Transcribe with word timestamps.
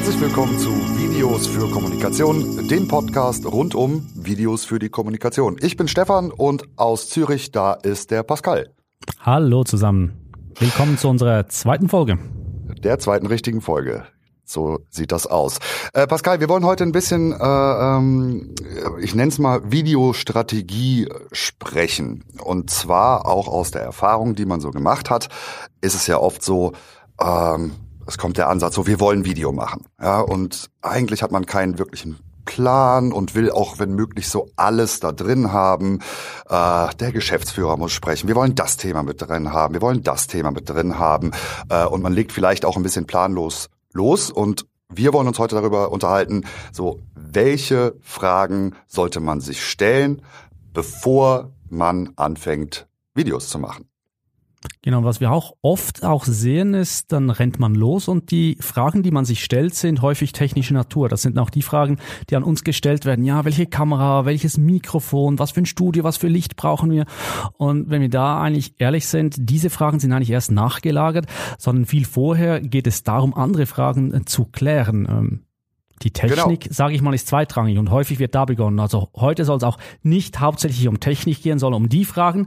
Herzlich 0.00 0.20
willkommen 0.22 0.58
zu 0.58 0.70
Videos 0.96 1.46
für 1.46 1.70
Kommunikation, 1.70 2.66
dem 2.68 2.88
Podcast 2.88 3.44
rund 3.44 3.74
um 3.74 4.08
Videos 4.14 4.64
für 4.64 4.78
die 4.78 4.88
Kommunikation. 4.88 5.58
Ich 5.60 5.76
bin 5.76 5.88
Stefan 5.88 6.30
und 6.30 6.64
aus 6.76 7.10
Zürich, 7.10 7.52
da 7.52 7.74
ist 7.74 8.10
der 8.10 8.22
Pascal. 8.22 8.70
Hallo 9.20 9.62
zusammen. 9.62 10.32
Willkommen 10.58 10.96
zu 10.96 11.06
unserer 11.06 11.48
zweiten 11.48 11.90
Folge. 11.90 12.18
Der 12.82 12.98
zweiten 12.98 13.26
richtigen 13.26 13.60
Folge. 13.60 14.04
So 14.42 14.78
sieht 14.88 15.12
das 15.12 15.26
aus. 15.26 15.58
Äh, 15.92 16.06
Pascal, 16.06 16.40
wir 16.40 16.48
wollen 16.48 16.64
heute 16.64 16.84
ein 16.84 16.92
bisschen, 16.92 17.32
äh, 17.32 17.36
ähm, 17.38 18.54
ich 19.02 19.14
nenne 19.14 19.28
es 19.28 19.38
mal 19.38 19.70
Videostrategie 19.70 21.10
sprechen. 21.30 22.24
Und 22.42 22.70
zwar 22.70 23.26
auch 23.26 23.48
aus 23.48 23.70
der 23.70 23.82
Erfahrung, 23.82 24.34
die 24.34 24.46
man 24.46 24.60
so 24.60 24.70
gemacht 24.70 25.10
hat, 25.10 25.28
ist 25.82 25.94
es 25.94 26.06
ja 26.06 26.18
oft 26.18 26.42
so, 26.42 26.72
ähm, 27.20 27.72
es 28.10 28.18
kommt 28.18 28.36
der 28.36 28.48
Ansatz, 28.48 28.74
so 28.74 28.86
wir 28.86 28.98
wollen 28.98 29.24
Video 29.24 29.52
machen. 29.52 29.86
Ja, 30.00 30.20
und 30.20 30.68
eigentlich 30.82 31.22
hat 31.22 31.30
man 31.30 31.46
keinen 31.46 31.78
wirklichen 31.78 32.18
Plan 32.44 33.12
und 33.12 33.36
will 33.36 33.52
auch, 33.52 33.78
wenn 33.78 33.94
möglich, 33.94 34.28
so 34.28 34.48
alles 34.56 34.98
da 34.98 35.12
drin 35.12 35.52
haben. 35.52 36.00
Äh, 36.48 36.88
der 36.96 37.12
Geschäftsführer 37.12 37.76
muss 37.76 37.92
sprechen. 37.92 38.26
Wir 38.26 38.34
wollen 38.34 38.56
das 38.56 38.76
Thema 38.76 39.04
mit 39.04 39.22
drin 39.22 39.52
haben. 39.52 39.74
Wir 39.74 39.80
wollen 39.80 40.02
das 40.02 40.26
Thema 40.26 40.50
mit 40.50 40.68
drin 40.68 40.98
haben. 40.98 41.30
Äh, 41.68 41.84
und 41.84 42.02
man 42.02 42.12
legt 42.12 42.32
vielleicht 42.32 42.64
auch 42.64 42.76
ein 42.76 42.82
bisschen 42.82 43.06
planlos 43.06 43.70
los 43.92 44.30
und 44.30 44.66
wir 44.92 45.12
wollen 45.12 45.28
uns 45.28 45.38
heute 45.38 45.54
darüber 45.54 45.92
unterhalten, 45.92 46.44
so 46.72 47.00
welche 47.14 47.94
Fragen 48.00 48.74
sollte 48.88 49.20
man 49.20 49.40
sich 49.40 49.64
stellen, 49.64 50.22
bevor 50.72 51.52
man 51.68 52.10
anfängt, 52.16 52.88
Videos 53.14 53.48
zu 53.48 53.60
machen. 53.60 53.89
Genau, 54.82 55.04
was 55.04 55.20
wir 55.20 55.32
auch 55.32 55.56
oft 55.62 56.04
auch 56.04 56.24
sehen 56.24 56.74
ist, 56.74 57.12
dann 57.12 57.30
rennt 57.30 57.58
man 57.58 57.74
los 57.74 58.08
und 58.08 58.30
die 58.30 58.58
Fragen, 58.60 59.02
die 59.02 59.10
man 59.10 59.24
sich 59.24 59.42
stellt, 59.42 59.74
sind 59.74 60.02
häufig 60.02 60.32
technische 60.32 60.74
Natur. 60.74 61.08
Das 61.08 61.22
sind 61.22 61.38
auch 61.38 61.48
die 61.48 61.62
Fragen, 61.62 61.96
die 62.28 62.36
an 62.36 62.42
uns 62.42 62.62
gestellt 62.62 63.06
werden. 63.06 63.24
Ja, 63.24 63.46
welche 63.46 63.66
Kamera, 63.66 64.26
welches 64.26 64.58
Mikrofon, 64.58 65.38
was 65.38 65.52
für 65.52 65.62
ein 65.62 65.66
Studio, 65.66 66.04
was 66.04 66.18
für 66.18 66.28
Licht 66.28 66.56
brauchen 66.56 66.90
wir? 66.90 67.06
Und 67.56 67.88
wenn 67.88 68.02
wir 68.02 68.10
da 68.10 68.40
eigentlich 68.40 68.74
ehrlich 68.78 69.06
sind, 69.06 69.36
diese 69.38 69.70
Fragen 69.70 69.98
sind 69.98 70.12
eigentlich 70.12 70.30
erst 70.30 70.50
nachgelagert, 70.50 71.26
sondern 71.58 71.86
viel 71.86 72.04
vorher 72.04 72.60
geht 72.60 72.86
es 72.86 73.02
darum, 73.02 73.32
andere 73.34 73.64
Fragen 73.64 74.12
äh, 74.12 74.24
zu 74.26 74.44
klären. 74.44 75.46
Die 76.02 76.12
Technik, 76.12 76.60
genau. 76.60 76.74
sage 76.74 76.94
ich 76.94 77.02
mal, 77.02 77.14
ist 77.14 77.26
zweitrangig 77.26 77.78
und 77.78 77.90
häufig 77.90 78.18
wird 78.18 78.34
da 78.34 78.46
begonnen. 78.46 78.80
Also 78.80 79.10
heute 79.14 79.44
soll 79.44 79.58
es 79.58 79.62
auch 79.62 79.78
nicht 80.02 80.40
hauptsächlich 80.40 80.88
um 80.88 80.98
Technik 80.98 81.42
gehen, 81.42 81.58
sondern 81.58 81.82
um 81.82 81.88
die 81.88 82.06
Fragen, 82.06 82.46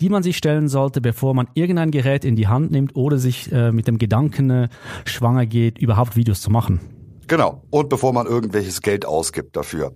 die 0.00 0.10
man 0.10 0.22
sich 0.22 0.36
stellen 0.36 0.68
sollte, 0.68 1.00
bevor 1.00 1.34
man 1.34 1.48
irgendein 1.54 1.90
Gerät 1.90 2.24
in 2.24 2.36
die 2.36 2.48
Hand 2.48 2.70
nimmt 2.70 2.96
oder 2.96 3.16
sich 3.16 3.50
äh, 3.52 3.72
mit 3.72 3.88
dem 3.88 3.96
Gedanken 3.96 4.50
äh, 4.50 4.68
schwanger 5.06 5.46
geht, 5.46 5.78
überhaupt 5.78 6.16
Videos 6.16 6.42
zu 6.42 6.50
machen. 6.50 6.80
Genau. 7.26 7.62
Und 7.70 7.88
bevor 7.88 8.12
man 8.12 8.26
irgendwelches 8.26 8.82
Geld 8.82 9.06
ausgibt 9.06 9.56
dafür. 9.56 9.94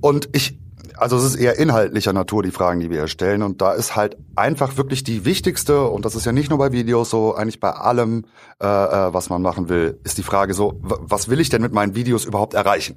Und 0.00 0.28
ich 0.32 0.58
also 1.00 1.16
es 1.16 1.24
ist 1.24 1.36
eher 1.36 1.58
inhaltlicher 1.58 2.12
Natur, 2.12 2.42
die 2.42 2.50
Fragen, 2.50 2.80
die 2.80 2.90
wir 2.90 2.98
hier 2.98 3.08
stellen. 3.08 3.42
Und 3.42 3.60
da 3.60 3.72
ist 3.72 3.96
halt 3.96 4.16
einfach 4.36 4.76
wirklich 4.76 5.04
die 5.04 5.24
wichtigste, 5.24 5.84
und 5.84 6.04
das 6.04 6.14
ist 6.14 6.26
ja 6.26 6.32
nicht 6.32 6.50
nur 6.50 6.58
bei 6.58 6.72
Videos 6.72 7.10
so, 7.10 7.34
eigentlich 7.34 7.60
bei 7.60 7.70
allem, 7.70 8.24
äh, 8.60 8.66
äh 8.66 9.14
was 9.14 9.30
man 9.30 9.42
machen 9.42 9.68
will, 9.68 9.98
ist 10.04 10.18
die 10.18 10.22
Frage 10.22 10.54
so, 10.54 10.78
was 10.82 11.28
will 11.28 11.40
ich 11.40 11.48
denn 11.48 11.62
mit 11.62 11.72
meinen 11.72 11.94
Videos 11.94 12.24
überhaupt 12.24 12.54
erreichen? 12.54 12.96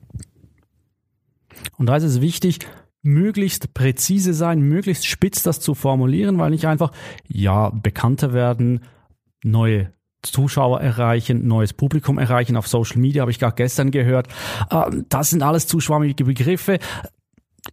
Und 1.78 1.88
da 1.88 1.96
ist 1.96 2.04
es 2.04 2.22
wichtig, 2.22 2.60
möglichst 3.04 3.74
präzise 3.74 4.34
sein, 4.34 4.62
möglichst 4.62 5.06
spitz 5.06 5.44
das 5.44 5.60
zu 5.60 5.74
formulieren, 5.74 6.38
weil 6.38 6.52
nicht 6.52 6.66
einfach, 6.66 6.92
ja, 7.28 7.70
bekannter 7.70 8.34
werden, 8.34 8.82
neue 9.44 9.94
Zuschauer 10.22 10.82
erreichen, 10.82 11.48
neues 11.48 11.74
Publikum 11.74 12.20
erreichen 12.20 12.56
auf 12.56 12.68
Social 12.68 13.00
Media, 13.00 13.22
habe 13.22 13.32
ich 13.32 13.40
gerade 13.40 13.56
gestern 13.56 13.90
gehört. 13.92 14.28
Ähm, 14.70 15.06
das 15.10 15.32
sind 15.32 15.42
alles 15.42 15.68
zu 15.68 15.80
schwammige 15.80 16.24
Begriffe. 16.24 16.80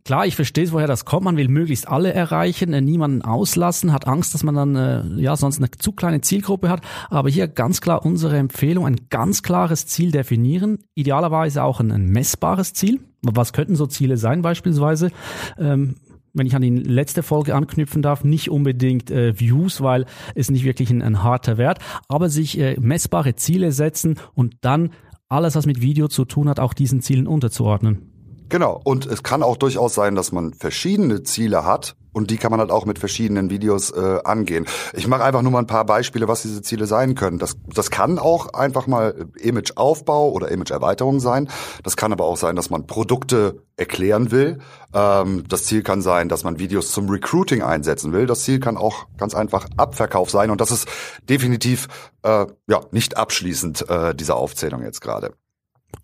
Klar, 0.05 0.27
ich 0.27 0.37
verstehe, 0.37 0.71
woher 0.73 0.87
das 0.87 1.07
kommt. 1.07 1.25
Man 1.25 1.39
will 1.39 1.49
möglichst 1.49 1.89
alle 1.89 2.13
erreichen, 2.13 2.75
äh, 2.75 2.81
niemanden 2.81 3.23
auslassen, 3.23 3.93
hat 3.93 4.07
Angst, 4.07 4.35
dass 4.35 4.43
man 4.43 4.55
dann 4.55 4.77
äh, 4.77 5.21
ja 5.21 5.35
sonst 5.35 5.59
eine 5.59 5.71
zu 5.71 5.93
kleine 5.93 6.21
Zielgruppe 6.21 6.69
hat. 6.69 6.83
Aber 7.09 7.31
hier 7.31 7.49
ganz 7.49 7.81
klar 7.81 8.05
unsere 8.05 8.37
Empfehlung: 8.37 8.87
ein 8.87 9.09
ganz 9.09 9.43
klares 9.43 9.87
Ziel 9.87 10.11
definieren, 10.11 10.79
idealerweise 10.95 11.63
auch 11.63 11.81
ein, 11.81 11.91
ein 11.91 12.07
messbares 12.07 12.75
Ziel. 12.75 13.01
Was 13.23 13.55
könnten 13.55 13.77
so 13.77 13.87
Ziele 13.87 14.19
sein, 14.19 14.43
beispielsweise? 14.43 15.11
Ähm, 15.59 15.97
wenn 16.35 16.47
ich 16.47 16.55
an 16.55 16.63
die 16.63 16.71
letzte 16.71 17.23
Folge 17.23 17.55
anknüpfen 17.55 18.03
darf, 18.03 18.25
nicht 18.25 18.51
unbedingt 18.51 19.11
äh, 19.11 19.41
Views, 19.41 19.81
weil 19.81 20.05
es 20.35 20.51
nicht 20.51 20.65
wirklich 20.65 20.91
ein, 20.91 21.03
ein 21.03 21.23
harter 21.23 21.57
Wert, 21.57 21.79
aber 22.09 22.29
sich 22.29 22.59
äh, 22.59 22.77
messbare 22.79 23.37
Ziele 23.37 23.73
setzen 23.73 24.17
und 24.35 24.57
dann 24.61 24.91
alles, 25.29 25.57
was 25.57 25.67
mit 25.67 25.81
Video 25.81 26.09
zu 26.09 26.25
tun 26.25 26.49
hat, 26.49 26.61
auch 26.61 26.75
diesen 26.75 27.01
Zielen 27.01 27.27
unterzuordnen. 27.27 28.08
Genau. 28.49 28.81
Und 28.85 29.07
es 29.07 29.23
kann 29.23 29.43
auch 29.43 29.57
durchaus 29.57 29.95
sein, 29.95 30.15
dass 30.15 30.33
man 30.33 30.55
verschiedene 30.55 31.23
Ziele 31.23 31.65
hat 31.65 31.97
und 32.13 32.31
die 32.31 32.37
kann 32.37 32.51
man 32.51 32.59
halt 32.59 32.71
auch 32.71 32.85
mit 32.85 32.99
verschiedenen 32.99 33.51
Videos 33.51 33.91
äh, 33.91 34.19
angehen. 34.25 34.67
Ich 34.95 35.07
mache 35.07 35.23
einfach 35.23 35.43
nur 35.43 35.53
mal 35.53 35.61
ein 35.61 35.67
paar 35.67 35.85
Beispiele, 35.85 36.27
was 36.27 36.43
diese 36.43 36.63
Ziele 36.63 36.87
sein 36.87 37.15
können. 37.15 37.39
Das, 37.39 37.57
das 37.67 37.91
kann 37.91 38.19
auch 38.19 38.55
einfach 38.55 38.87
mal 38.87 39.27
Imageaufbau 39.39 40.31
oder 40.33 40.51
Imageerweiterung 40.51 41.21
sein. 41.21 41.49
Das 41.85 41.97
kann 41.97 42.13
aber 42.13 42.25
auch 42.25 42.37
sein, 42.37 42.57
dass 42.57 42.71
man 42.71 42.87
Produkte 42.87 43.63
erklären 43.77 44.31
will. 44.31 44.59
Ähm, 44.95 45.45
das 45.49 45.65
Ziel 45.65 45.83
kann 45.83 46.03
sein, 46.03 46.29
dass 46.29 46.43
man 46.43 46.59
Videos 46.59 46.91
zum 46.91 47.09
Recruiting 47.09 47.63
einsetzen 47.63 48.13
will. 48.13 48.27
Das 48.27 48.43
Ziel 48.43 48.59
kann 48.59 48.77
auch 48.77 49.07
ganz 49.19 49.35
einfach 49.35 49.67
Abverkauf 49.77 50.31
sein. 50.31 50.51
Und 50.51 50.61
das 50.61 50.71
ist 50.71 50.89
definitiv 51.29 51.87
äh, 52.23 52.47
ja 52.67 52.81
nicht 52.91 53.17
abschließend 53.17 53.89
äh, 53.89 54.15
diese 54.15 54.35
Aufzählung 54.35 54.83
jetzt 54.83 55.01
gerade. 55.01 55.35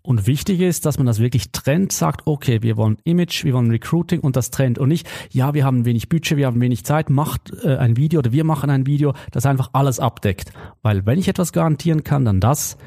Und 0.01 0.27
wichtig 0.27 0.61
ist, 0.61 0.85
dass 0.85 0.97
man 0.97 1.07
das 1.07 1.19
wirklich 1.19 1.51
trennt, 1.51 1.91
sagt, 1.91 2.21
okay, 2.25 2.61
wir 2.61 2.77
wollen 2.77 2.97
Image, 3.03 3.43
wir 3.43 3.53
wollen 3.53 3.71
Recruiting 3.71 4.19
und 4.19 4.35
das 4.35 4.51
trennt. 4.51 4.77
Und 4.77 4.89
nicht, 4.89 5.07
ja, 5.31 5.53
wir 5.53 5.63
haben 5.65 5.85
wenig 5.85 6.09
Budget, 6.09 6.37
wir 6.37 6.47
haben 6.47 6.61
wenig 6.61 6.85
Zeit, 6.85 7.09
macht 7.09 7.51
äh, 7.63 7.77
ein 7.77 7.97
Video 7.97 8.19
oder 8.19 8.31
wir 8.31 8.43
machen 8.43 8.69
ein 8.69 8.85
Video, 8.85 9.13
das 9.31 9.45
einfach 9.45 9.69
alles 9.73 9.99
abdeckt. 9.99 10.51
Weil 10.81 11.05
wenn 11.05 11.17
ich 11.17 11.27
etwas 11.27 11.51
garantieren 11.51 12.03
kann, 12.03 12.25
dann 12.25 12.39
das 12.39 12.77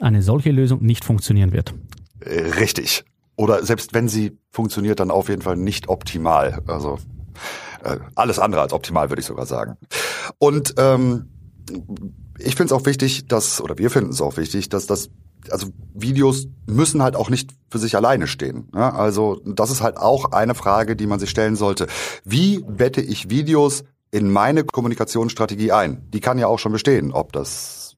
eine 0.00 0.22
solche 0.22 0.50
Lösung 0.50 0.82
nicht 0.82 1.04
funktionieren 1.04 1.52
wird. 1.52 1.74
Richtig. 2.24 3.04
Oder 3.36 3.64
selbst 3.64 3.94
wenn 3.94 4.08
sie 4.08 4.38
funktioniert, 4.50 5.00
dann 5.00 5.10
auf 5.10 5.28
jeden 5.28 5.42
Fall 5.42 5.56
nicht 5.56 5.88
optimal. 5.88 6.62
Also 6.66 6.98
äh, 7.82 7.98
alles 8.14 8.38
andere 8.38 8.62
als 8.62 8.72
optimal, 8.72 9.10
würde 9.10 9.20
ich 9.20 9.26
sogar 9.26 9.46
sagen. 9.46 9.76
Und 10.38 10.74
ähm, 10.78 11.30
ich 12.38 12.54
finde 12.54 12.64
es 12.64 12.72
auch 12.72 12.86
wichtig, 12.86 13.26
dass, 13.28 13.60
oder 13.60 13.78
wir 13.78 13.90
finden 13.90 14.10
es 14.10 14.20
auch 14.20 14.36
wichtig, 14.36 14.68
dass 14.68 14.86
das 14.86 15.10
also 15.50 15.68
Videos 15.94 16.46
müssen 16.66 17.02
halt 17.02 17.16
auch 17.16 17.30
nicht 17.30 17.50
für 17.70 17.78
sich 17.78 17.96
alleine 17.96 18.26
stehen. 18.26 18.68
Ja, 18.74 18.94
also 18.94 19.40
das 19.44 19.70
ist 19.70 19.82
halt 19.82 19.96
auch 19.96 20.32
eine 20.32 20.54
Frage, 20.54 20.96
die 20.96 21.06
man 21.06 21.18
sich 21.18 21.30
stellen 21.30 21.56
sollte. 21.56 21.86
Wie 22.24 22.60
bette 22.60 23.00
ich 23.00 23.30
Videos 23.30 23.84
in 24.10 24.30
meine 24.30 24.64
Kommunikationsstrategie 24.64 25.72
ein? 25.72 26.08
Die 26.10 26.20
kann 26.20 26.38
ja 26.38 26.46
auch 26.46 26.58
schon 26.58 26.72
bestehen, 26.72 27.12
ob 27.12 27.32
das 27.32 27.96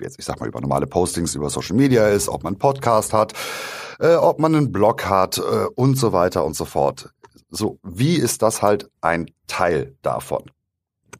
jetzt, 0.00 0.18
ich 0.18 0.24
sag 0.24 0.40
mal, 0.40 0.48
über 0.48 0.60
normale 0.60 0.86
Postings 0.86 1.34
über 1.34 1.50
Social 1.50 1.76
Media 1.76 2.08
ist, 2.08 2.28
ob 2.28 2.42
man 2.42 2.54
einen 2.54 2.58
Podcast 2.58 3.12
hat, 3.12 3.32
äh, 4.00 4.14
ob 4.14 4.38
man 4.38 4.54
einen 4.54 4.72
Blog 4.72 5.06
hat 5.06 5.38
äh, 5.38 5.66
und 5.74 5.96
so 5.96 6.12
weiter 6.12 6.44
und 6.44 6.56
so 6.56 6.64
fort. 6.64 7.10
So, 7.50 7.78
wie 7.82 8.16
ist 8.16 8.42
das 8.42 8.62
halt 8.62 8.90
ein 9.00 9.30
Teil 9.46 9.96
davon? 10.02 10.50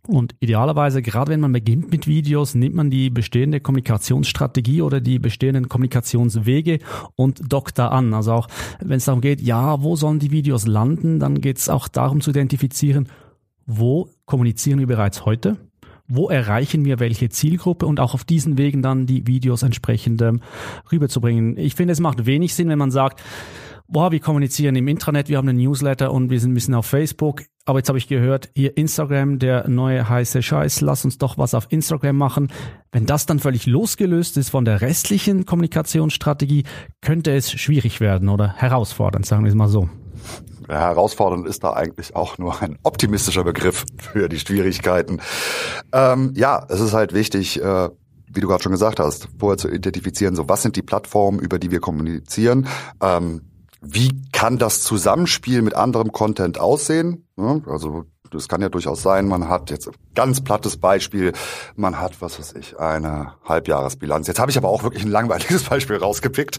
Und 0.07 0.35
idealerweise, 0.41 1.01
gerade 1.01 1.33
wenn 1.33 1.41
man 1.41 1.53
beginnt 1.53 1.91
mit 1.91 2.07
Videos, 2.07 2.55
nimmt 2.55 2.75
man 2.75 2.91
die 2.91 3.09
bestehende 3.09 3.61
Kommunikationsstrategie 3.61 4.83
oder 4.83 5.01
die 5.01 5.19
bestehenden 5.19 5.69
Kommunikationswege 5.69 6.81
und 7.17 7.41
dockt 7.51 7.79
da 7.79 7.89
an. 7.89 8.13
Also 8.13 8.33
auch 8.33 8.49
wenn 8.81 8.99
es 8.99 9.07
darum 9.07 9.23
geht, 9.23 9.41
ja, 9.41 9.83
wo 9.83 9.97
sollen 9.97 10.19
die 10.19 10.31
Videos 10.31 10.67
landen, 10.67 11.21
dann 11.21 11.41
geht 11.41 11.59
es 11.59 11.71
auch 11.71 11.89
darum 11.89 12.21
zu 12.21 12.31
identifizieren, 12.31 13.09
wo 13.67 14.11
kommunizieren 14.27 14.79
wir 14.79 14.87
bereits 14.87 15.25
heute, 15.25 15.57
wo 16.07 16.29
erreichen 16.29 16.85
wir 16.85 17.01
welche 17.01 17.31
Zielgruppe 17.31 17.87
und 17.87 17.99
auch 17.99 18.13
auf 18.13 18.25
diesen 18.25 18.59
Wegen 18.59 18.83
dann 18.83 19.07
die 19.07 19.27
Videos 19.27 19.63
entsprechend 19.63 20.21
ähm, 20.21 20.43
rüberzubringen. 20.93 21.57
Ich 21.57 21.77
finde, 21.77 21.93
es 21.93 22.01
macht 22.01 22.27
wenig 22.27 22.55
Sinn, 22.55 22.69
wenn 22.69 22.79
man 22.79 22.91
sagt, 22.91 23.23
boah, 23.89 24.13
wir 24.13 24.21
kommunizieren 24.21 24.77
im 24.77 24.89
Intranet, 24.89 25.31
wir 25.31 25.39
haben 25.39 25.49
einen 25.49 25.59
Newsletter 25.59 26.13
und 26.13 26.29
wir 26.29 26.41
sind 26.41 26.51
ein 26.51 26.55
bisschen 26.55 26.75
auf 26.75 26.85
Facebook. 26.85 27.43
Aber 27.67 27.79
jetzt 27.79 27.89
habe 27.89 27.97
ich 27.97 28.09
gehört, 28.09 28.51
hier 28.55 28.77
Instagram, 28.77 29.39
der 29.39 29.69
neue 29.69 30.07
heiße 30.07 30.43
Scheiß, 30.43 30.83
lass 30.83 31.05
uns 31.07 31.17
doch 31.17 31.39
was 31.39 31.55
auf 31.55 31.67
Instagram 31.71 32.17
machen. 32.17 32.53
Wenn 32.93 33.07
das 33.07 33.25
dann 33.25 33.39
völlig 33.39 33.65
losgelöst 33.65 34.37
ist 34.37 34.51
von 34.51 34.67
der 34.67 34.83
restlichen 34.83 35.47
Kommunikationsstrategie, 35.47 36.65
könnte 37.01 37.35
es 37.35 37.51
schwierig 37.51 38.01
werden 38.01 38.29
oder 38.29 38.53
herausfordernd, 38.53 39.25
sagen 39.25 39.45
wir 39.45 39.49
es 39.49 39.55
mal 39.55 39.69
so. 39.69 39.89
Ja, 40.69 40.81
herausfordernd 40.81 41.47
ist 41.47 41.65
da 41.65 41.73
eigentlich 41.73 42.15
auch 42.15 42.37
nur 42.37 42.61
ein 42.61 42.79
optimistischer 42.83 43.45
Begriff 43.45 43.87
für 43.97 44.29
die 44.29 44.39
Schwierigkeiten. 44.39 45.21
Ähm, 45.93 46.33
ja, 46.37 46.67
es 46.69 46.81
ist 46.81 46.93
halt 46.93 47.15
wichtig, 47.15 47.63
äh, 47.63 47.89
wie 48.27 48.41
du 48.41 48.49
gerade 48.49 48.63
schon 48.63 48.73
gesagt 48.73 49.01
hast, 49.01 49.29
vorher 49.39 49.57
zu 49.57 49.71
identifizieren, 49.71 50.37
so 50.37 50.49
was 50.51 50.63
sind 50.63 50.77
die 50.77 50.83
Plattformen, 50.83 51.39
über 51.39 51.59
die 51.59 51.71
wir 51.71 51.81
kommunizieren. 51.81 52.67
Ähm, 53.01 53.43
wie 53.85 54.11
kann 54.33 54.59
das 54.59 54.83
Zusammenspiel 54.83 55.63
mit 55.63 55.75
anderem 55.75 56.13
Content 56.13 56.59
aussehen? 56.59 57.27
Also 57.37 58.05
Es 58.35 58.49
kann 58.49 58.61
ja 58.61 58.69
durchaus 58.69 59.03
sein, 59.03 59.29
man 59.29 59.49
hat 59.49 59.71
jetzt 59.71 59.89
ganz 60.15 60.41
plattes 60.41 60.77
Beispiel, 60.77 61.33
man 61.77 62.01
hat, 62.01 62.21
was 62.21 62.39
weiß 62.39 62.55
ich, 62.59 62.79
eine 62.81 63.35
Halbjahresbilanz. 63.45 64.27
Jetzt 64.27 64.41
habe 64.41 64.51
ich 64.51 64.59
aber 64.59 64.69
auch 64.69 64.83
wirklich 64.83 65.05
ein 65.05 65.11
langweiliges 65.11 65.63
Beispiel 65.71 65.97
rausgepickt. 65.97 66.59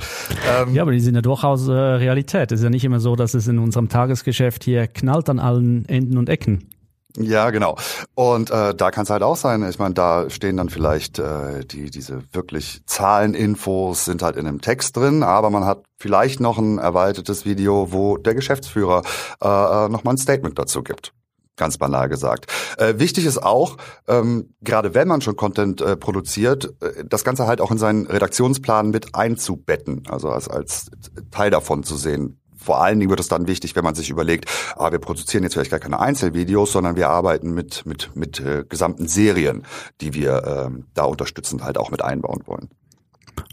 Ähm, 0.58 0.74
ja, 0.74 0.84
aber 0.84 0.92
die 0.92 1.02
sind 1.02 1.16
ja 1.16 1.22
durchaus 1.22 1.68
äh, 1.68 1.74
Realität. 1.74 2.52
Es 2.52 2.60
ist 2.60 2.64
ja 2.64 2.70
nicht 2.70 2.86
immer 2.86 3.00
so, 3.02 3.16
dass 3.16 3.34
es 3.34 3.48
in 3.48 3.60
unserem 3.60 3.90
Tagesgeschäft 3.90 4.64
hier 4.64 4.88
knallt 4.88 5.30
an 5.30 5.40
allen 5.40 5.86
Enden 5.86 6.18
und 6.18 6.30
Ecken. 6.30 6.70
Ja, 7.18 7.50
genau. 7.50 7.78
Und 8.14 8.52
äh, 8.52 8.76
da 8.76 8.92
kann 8.92 9.04
es 9.04 9.10
halt 9.10 9.24
auch 9.24 9.38
sein, 9.38 9.68
ich 9.68 9.80
meine, 9.80 9.94
da 9.94 10.30
stehen 10.30 10.58
dann 10.58 10.70
vielleicht 10.70 11.20
äh, 11.20 11.64
die 11.64 11.90
diese 11.90 12.22
wirklich 12.34 12.82
Zahleninfos 12.86 14.06
sind 14.06 14.22
halt 14.22 14.36
in 14.36 14.48
einem 14.48 14.62
Text 14.62 14.98
drin, 14.98 15.24
aber 15.24 15.50
man 15.50 15.66
hat 15.66 15.84
vielleicht 15.98 16.40
noch 16.42 16.58
ein 16.58 16.78
erweitertes 16.78 17.46
Video, 17.46 17.94
wo 17.94 18.18
der 18.18 18.36
Geschäftsführer 18.36 19.04
äh, 19.42 19.48
äh 19.48 19.90
nochmal 19.90 20.16
ein 20.16 20.18
Statement 20.18 20.60
dazu 20.60 20.84
gibt. 20.84 21.14
Ganz 21.58 21.78
banal 21.78 22.10
gesagt. 22.10 22.52
Äh, 22.78 22.96
wichtig 22.98 23.26
ist 23.26 23.42
auch, 23.42 23.78
ähm, 24.10 24.54
gerade 24.62 24.94
wenn 24.94 25.08
man 25.08 25.22
schon 25.22 25.38
Content 25.38 25.80
äh, 25.80 25.96
produziert, 25.96 26.74
äh, 26.82 27.06
das 27.06 27.24
Ganze 27.24 27.48
halt 27.48 27.62
auch 27.62 27.72
in 27.72 27.78
seinen 27.78 28.08
Redaktionsplan 28.08 28.90
mit 28.90 29.16
einzubetten, 29.16 30.04
also 30.10 30.30
als, 30.30 30.50
als 30.50 30.92
Teil 31.32 31.52
davon 31.52 31.84
zu 31.84 31.96
sehen 31.96 32.42
vor 32.66 32.82
allen 32.82 33.00
Dingen 33.00 33.10
wird 33.10 33.20
es 33.20 33.28
dann 33.28 33.48
wichtig, 33.48 33.76
wenn 33.76 33.84
man 33.84 33.96
sich 33.96 34.10
überlegt, 34.10 34.50
ah, 34.76 34.92
wir 34.92 35.00
produzieren 35.00 35.44
jetzt 35.44 35.54
vielleicht 35.54 35.72
gar 35.72 35.80
keine 35.80 36.00
Einzelvideos, 36.00 36.72
sondern 36.72 36.96
wir 36.96 37.10
arbeiten 37.10 37.54
mit, 37.54 37.86
mit, 37.86 38.16
mit 38.16 38.40
äh, 38.40 38.66
gesamten 38.68 39.08
Serien, 39.08 39.64
die 40.02 40.14
wir 40.14 40.72
äh, 40.74 40.82
da 40.94 41.04
unterstützend 41.04 41.64
halt 41.64 41.78
auch 41.78 41.92
mit 41.92 42.04
einbauen 42.04 42.42
wollen. 42.46 42.70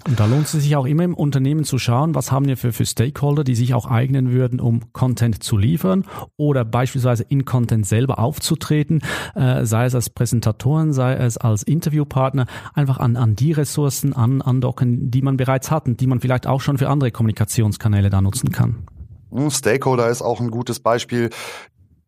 Und 0.07 0.19
da 0.19 0.27
lohnt 0.27 0.47
es 0.47 0.53
sich 0.53 0.75
auch 0.75 0.87
immer 0.87 1.05
im 1.05 1.15
Unternehmen 1.15 1.65
zu 1.65 1.79
schauen, 1.79 2.15
was 2.15 2.33
haben 2.33 2.47
wir 2.47 2.57
für, 2.57 2.73
für 2.73 2.87
Stakeholder, 2.87 3.45
die 3.45 3.55
sich 3.55 3.75
auch 3.75 3.87
eignen 3.87 4.33
würden, 4.33 4.61
um 4.61 4.93
Content 4.93 5.43
zu 5.43 5.57
liefern 5.57 6.05
oder 6.37 6.65
beispielsweise 6.65 7.23
in 7.23 7.45
Content 7.45 7.87
selber 7.87 8.19
aufzutreten, 8.19 9.01
äh, 9.35 9.65
sei 9.65 9.85
es 9.85 9.95
als 9.95 10.11
Präsentatoren, 10.11 10.93
sei 10.93 11.15
es 11.15 11.37
als 11.37 11.63
Interviewpartner, 11.63 12.47
einfach 12.75 12.99
an, 12.99 13.17
an 13.17 13.37
die 13.37 13.53
Ressourcen 13.53 14.13
an, 14.13 14.43
andocken, 14.43 15.11
die 15.11 15.23
man 15.23 15.37
bereits 15.37 15.71
hat 15.71 15.87
und 15.87 16.01
die 16.01 16.07
man 16.09 16.21
vielleicht 16.21 16.47
auch 16.47 16.61
schon 16.61 16.79
für 16.79 16.89
andere 16.89 17.13
Kommunikationskanäle 17.13 18.11
da 18.11 18.21
nutzen 18.21 18.51
kann. 18.51 18.87
Hm, 19.33 19.51
Stakeholder 19.51 20.09
ist 20.09 20.23
auch 20.23 20.41
ein 20.41 20.51
gutes 20.51 20.81
Beispiel. 20.81 21.31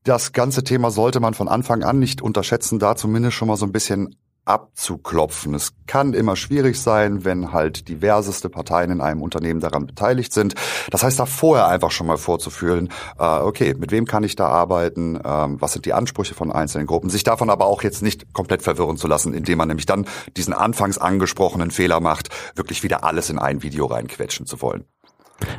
Das 0.05 0.33
ganze 0.33 0.63
Thema 0.63 0.91
sollte 0.91 1.21
man 1.21 1.33
von 1.33 1.49
Anfang 1.49 1.83
an 1.83 1.99
nicht 1.99 2.21
unterschätzen, 2.21 2.79
da 2.79 2.95
zumindest 2.95 3.37
schon 3.37 3.49
mal 3.49 3.57
so 3.57 3.65
ein 3.65 3.73
bisschen 3.73 4.15
abzuklopfen. 4.45 5.55
Es 5.55 5.73
kann 5.87 6.13
immer 6.13 6.37
schwierig 6.37 6.79
sein, 6.79 7.25
wenn 7.25 7.53
halt 7.53 7.89
diverseste 7.89 8.51
Parteien 8.51 8.91
in 8.91 9.01
einem 9.01 9.23
Unternehmen 9.23 9.61
daran 9.61 9.87
beteiligt 9.87 10.35
sind. 10.35 10.55
Das 10.91 11.03
heißt, 11.03 11.19
da 11.19 11.25
vorher 11.25 11.69
einfach 11.69 11.91
schon 11.91 12.07
mal 12.07 12.19
vorzufühlen, 12.19 12.91
äh, 13.19 13.25
okay, 13.25 13.73
mit 13.73 13.91
wem 13.91 14.05
kann 14.05 14.23
ich 14.23 14.37
da 14.37 14.49
arbeiten, 14.49 15.19
ähm, 15.25 15.63
was 15.63 15.73
sind 15.73 15.87
die 15.87 15.95
Ansprüche 15.95 16.35
von 16.35 16.53
einzelnen 16.53 16.87
Gruppen, 16.87 17.09
sich 17.09 17.25
davon 17.25 17.49
aber 17.49 17.65
auch 17.65 17.83
jetzt 17.83 18.03
nicht 18.03 18.35
komplett 18.35 18.63
verwirren 18.63 18.99
zu 18.99 19.09
lassen, 19.09 19.33
indem 19.33 19.57
man 19.57 19.69
nämlich 19.69 19.87
dann 19.87 20.07
diesen 20.37 20.53
anfangs 20.53 20.99
angesprochenen 20.99 21.71
Fehler 21.71 22.01
macht, 22.01 22.29
wirklich 22.55 22.83
wieder 22.83 23.03
alles 23.03 23.31
in 23.31 23.39
ein 23.39 23.63
Video 23.63 23.87
reinquetschen 23.87 24.45
zu 24.45 24.61
wollen. 24.61 24.85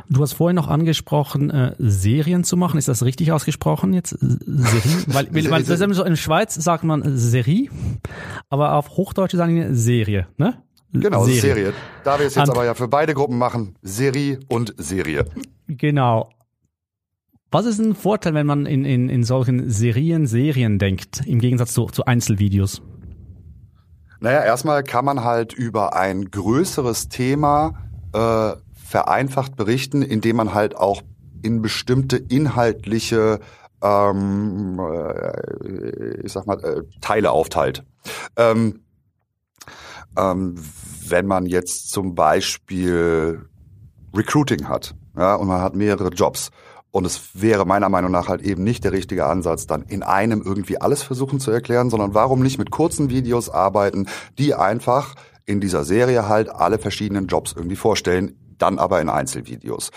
Du 0.08 0.22
hast 0.22 0.34
vorhin 0.34 0.54
noch 0.54 0.68
angesprochen, 0.68 1.50
äh, 1.50 1.74
Serien 1.78 2.44
zu 2.44 2.56
machen. 2.56 2.78
Ist 2.78 2.88
das 2.88 3.02
richtig 3.02 3.32
ausgesprochen 3.32 3.92
jetzt? 3.92 4.10
Serie? 4.20 5.04
weil, 5.06 5.34
weil, 5.34 5.50
weil 5.50 5.62
das 5.64 5.80
so 5.96 6.04
in 6.04 6.10
der 6.10 6.16
Schweiz 6.16 6.54
sagt 6.54 6.84
man 6.84 7.16
Serie, 7.16 7.70
aber 8.48 8.74
auf 8.74 8.90
Hochdeutsch 8.90 9.34
sagen 9.34 9.56
wir 9.56 9.74
Serie, 9.74 10.28
ne? 10.36 10.62
Genau, 10.92 11.24
Serie. 11.24 11.40
Serie. 11.40 11.72
Da 12.04 12.18
wir 12.18 12.26
es 12.26 12.36
jetzt 12.36 12.48
und, 12.48 12.56
aber 12.56 12.64
ja 12.64 12.74
für 12.74 12.88
beide 12.88 13.14
Gruppen 13.14 13.38
machen, 13.38 13.76
Serie 13.82 14.38
und 14.48 14.74
Serie. 14.78 15.24
Genau. 15.66 16.30
Was 17.50 17.66
ist 17.66 17.78
ein 17.78 17.94
Vorteil, 17.94 18.34
wenn 18.34 18.46
man 18.46 18.66
in, 18.66 18.84
in, 18.84 19.08
in 19.08 19.24
solchen 19.24 19.70
Serien, 19.70 20.26
Serien 20.26 20.78
denkt, 20.78 21.22
im 21.26 21.38
Gegensatz 21.38 21.72
zu, 21.72 21.86
zu 21.86 22.04
Einzelvideos? 22.04 22.82
Naja, 24.20 24.44
erstmal 24.44 24.82
kann 24.82 25.04
man 25.04 25.24
halt 25.24 25.52
über 25.52 25.94
ein 25.94 26.30
größeres 26.30 27.08
Thema 27.08 27.88
äh, 28.12 28.52
vereinfacht 28.86 29.56
berichten, 29.56 30.02
indem 30.02 30.36
man 30.36 30.54
halt 30.54 30.76
auch 30.76 31.02
in 31.42 31.62
bestimmte 31.62 32.16
inhaltliche 32.16 33.40
ähm, 33.82 34.80
äh, 34.80 36.20
ich 36.22 36.32
sag 36.32 36.46
mal, 36.46 36.62
äh, 36.62 36.82
Teile 37.00 37.30
aufteilt. 37.30 37.84
Ähm, 38.36 38.80
ähm, 40.16 40.54
wenn 41.08 41.26
man 41.26 41.46
jetzt 41.46 41.90
zum 41.90 42.14
Beispiel 42.14 43.48
Recruiting 44.14 44.68
hat, 44.68 44.94
ja, 45.16 45.34
und 45.34 45.48
man 45.48 45.60
hat 45.60 45.74
mehrere 45.74 46.08
Jobs, 46.08 46.50
und 46.90 47.04
es 47.04 47.20
wäre 47.34 47.66
meiner 47.66 47.90
Meinung 47.90 48.10
nach 48.10 48.28
halt 48.28 48.40
eben 48.40 48.64
nicht 48.64 48.82
der 48.84 48.92
richtige 48.92 49.26
Ansatz, 49.26 49.66
dann 49.66 49.82
in 49.82 50.02
einem 50.02 50.40
irgendwie 50.40 50.80
alles 50.80 51.02
versuchen 51.02 51.40
zu 51.40 51.50
erklären, 51.50 51.90
sondern 51.90 52.14
warum 52.14 52.40
nicht 52.40 52.56
mit 52.56 52.70
kurzen 52.70 53.10
Videos 53.10 53.50
arbeiten, 53.50 54.06
die 54.38 54.54
einfach 54.54 55.14
in 55.44 55.60
dieser 55.60 55.84
Serie 55.84 56.26
halt 56.26 56.48
alle 56.48 56.78
verschiedenen 56.78 57.26
Jobs 57.26 57.52
irgendwie 57.52 57.76
vorstellen, 57.76 58.38
dann 58.58 58.78
aber 58.78 59.00
in 59.00 59.08
Einzelvideos. 59.08 59.90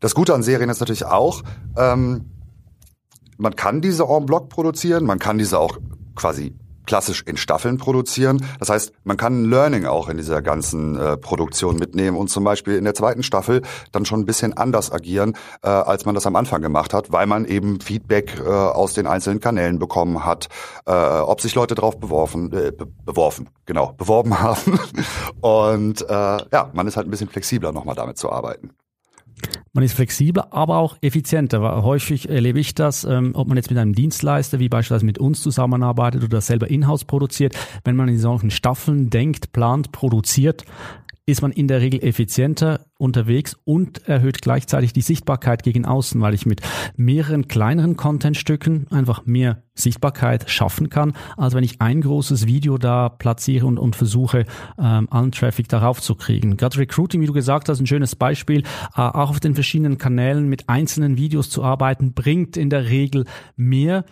Das 0.00 0.14
Gute 0.14 0.34
an 0.34 0.42
Serien 0.42 0.70
ist 0.70 0.80
natürlich 0.80 1.04
auch, 1.04 1.42
ähm, 1.76 2.30
man 3.36 3.54
kann 3.54 3.80
diese 3.80 4.04
en 4.04 4.26
bloc 4.26 4.48
produzieren, 4.48 5.04
man 5.04 5.18
kann 5.18 5.38
diese 5.38 5.58
auch 5.58 5.78
quasi 6.14 6.56
klassisch 6.88 7.22
in 7.26 7.36
Staffeln 7.36 7.76
produzieren. 7.76 8.44
Das 8.58 8.70
heißt, 8.70 8.92
man 9.04 9.18
kann 9.18 9.42
ein 9.42 9.50
Learning 9.50 9.84
auch 9.84 10.08
in 10.08 10.16
dieser 10.16 10.40
ganzen 10.40 10.98
äh, 10.98 11.18
Produktion 11.18 11.76
mitnehmen 11.76 12.16
und 12.16 12.28
zum 12.28 12.44
Beispiel 12.44 12.76
in 12.76 12.84
der 12.84 12.94
zweiten 12.94 13.22
Staffel 13.22 13.60
dann 13.92 14.06
schon 14.06 14.20
ein 14.20 14.24
bisschen 14.24 14.56
anders 14.56 14.90
agieren, 14.90 15.36
äh, 15.62 15.68
als 15.68 16.06
man 16.06 16.14
das 16.14 16.26
am 16.26 16.34
Anfang 16.34 16.62
gemacht 16.62 16.94
hat, 16.94 17.12
weil 17.12 17.26
man 17.26 17.44
eben 17.44 17.80
Feedback 17.80 18.40
äh, 18.40 18.48
aus 18.48 18.94
den 18.94 19.06
einzelnen 19.06 19.38
Kanälen 19.38 19.78
bekommen 19.78 20.24
hat, 20.24 20.48
äh, 20.86 20.92
ob 20.92 21.42
sich 21.42 21.54
Leute 21.54 21.74
drauf 21.74 22.00
beworfen, 22.00 22.52
äh, 22.54 22.72
be 22.72 22.88
beworfen, 23.04 23.50
genau, 23.66 23.92
beworben 23.98 24.40
haben. 24.40 24.80
und 25.42 26.02
äh, 26.08 26.08
ja, 26.08 26.70
man 26.72 26.86
ist 26.86 26.96
halt 26.96 27.06
ein 27.06 27.10
bisschen 27.10 27.28
flexibler 27.28 27.72
nochmal 27.72 27.96
damit 27.96 28.16
zu 28.16 28.32
arbeiten. 28.32 28.70
Man 29.72 29.84
ist 29.84 29.94
flexibler, 29.94 30.52
aber 30.52 30.78
auch 30.78 30.96
effizienter. 31.02 31.82
Häufig 31.82 32.28
erlebe 32.28 32.58
ich 32.58 32.74
das, 32.74 33.04
ähm, 33.04 33.32
ob 33.34 33.48
man 33.48 33.56
jetzt 33.56 33.70
mit 33.70 33.78
einem 33.78 33.94
Dienstleister 33.94 34.58
wie 34.58 34.68
beispielsweise 34.68 35.06
mit 35.06 35.18
uns 35.18 35.42
zusammenarbeitet 35.42 36.24
oder 36.24 36.40
selber 36.40 36.68
in-house 36.68 37.04
produziert. 37.04 37.54
Wenn 37.84 37.96
man 37.96 38.08
in 38.08 38.18
solchen 38.18 38.50
Staffeln 38.50 39.10
denkt, 39.10 39.52
plant, 39.52 39.92
produziert, 39.92 40.64
ist 41.28 41.42
man 41.42 41.52
in 41.52 41.68
der 41.68 41.82
Regel 41.82 42.02
effizienter 42.02 42.86
unterwegs 42.96 43.54
und 43.64 44.08
erhöht 44.08 44.40
gleichzeitig 44.40 44.94
die 44.94 45.02
Sichtbarkeit 45.02 45.62
gegen 45.62 45.84
außen, 45.84 46.18
weil 46.22 46.32
ich 46.32 46.46
mit 46.46 46.62
mehreren 46.96 47.48
kleineren 47.48 47.98
Contentstücken 47.98 48.86
einfach 48.90 49.26
mehr 49.26 49.62
Sichtbarkeit 49.74 50.48
schaffen 50.48 50.88
kann, 50.88 51.12
als 51.36 51.54
wenn 51.54 51.64
ich 51.64 51.82
ein 51.82 52.00
großes 52.00 52.46
Video 52.46 52.78
da 52.78 53.10
platziere 53.10 53.66
und, 53.66 53.78
und 53.78 53.94
versuche, 53.94 54.46
ähm, 54.78 55.06
allen 55.10 55.30
Traffic 55.30 55.68
darauf 55.68 56.00
zu 56.00 56.14
kriegen. 56.14 56.56
Gerade 56.56 56.78
Recruiting, 56.78 57.20
wie 57.20 57.26
du 57.26 57.34
gesagt 57.34 57.68
hast, 57.68 57.78
ein 57.78 57.86
schönes 57.86 58.16
Beispiel, 58.16 58.62
äh, 58.96 59.00
auch 59.02 59.28
auf 59.28 59.38
den 59.38 59.54
verschiedenen 59.54 59.98
Kanälen 59.98 60.48
mit 60.48 60.70
einzelnen 60.70 61.18
Videos 61.18 61.50
zu 61.50 61.62
arbeiten, 61.62 62.14
bringt 62.14 62.56
in 62.56 62.70
der 62.70 62.88
Regel 62.88 63.26
mehr 63.54 64.06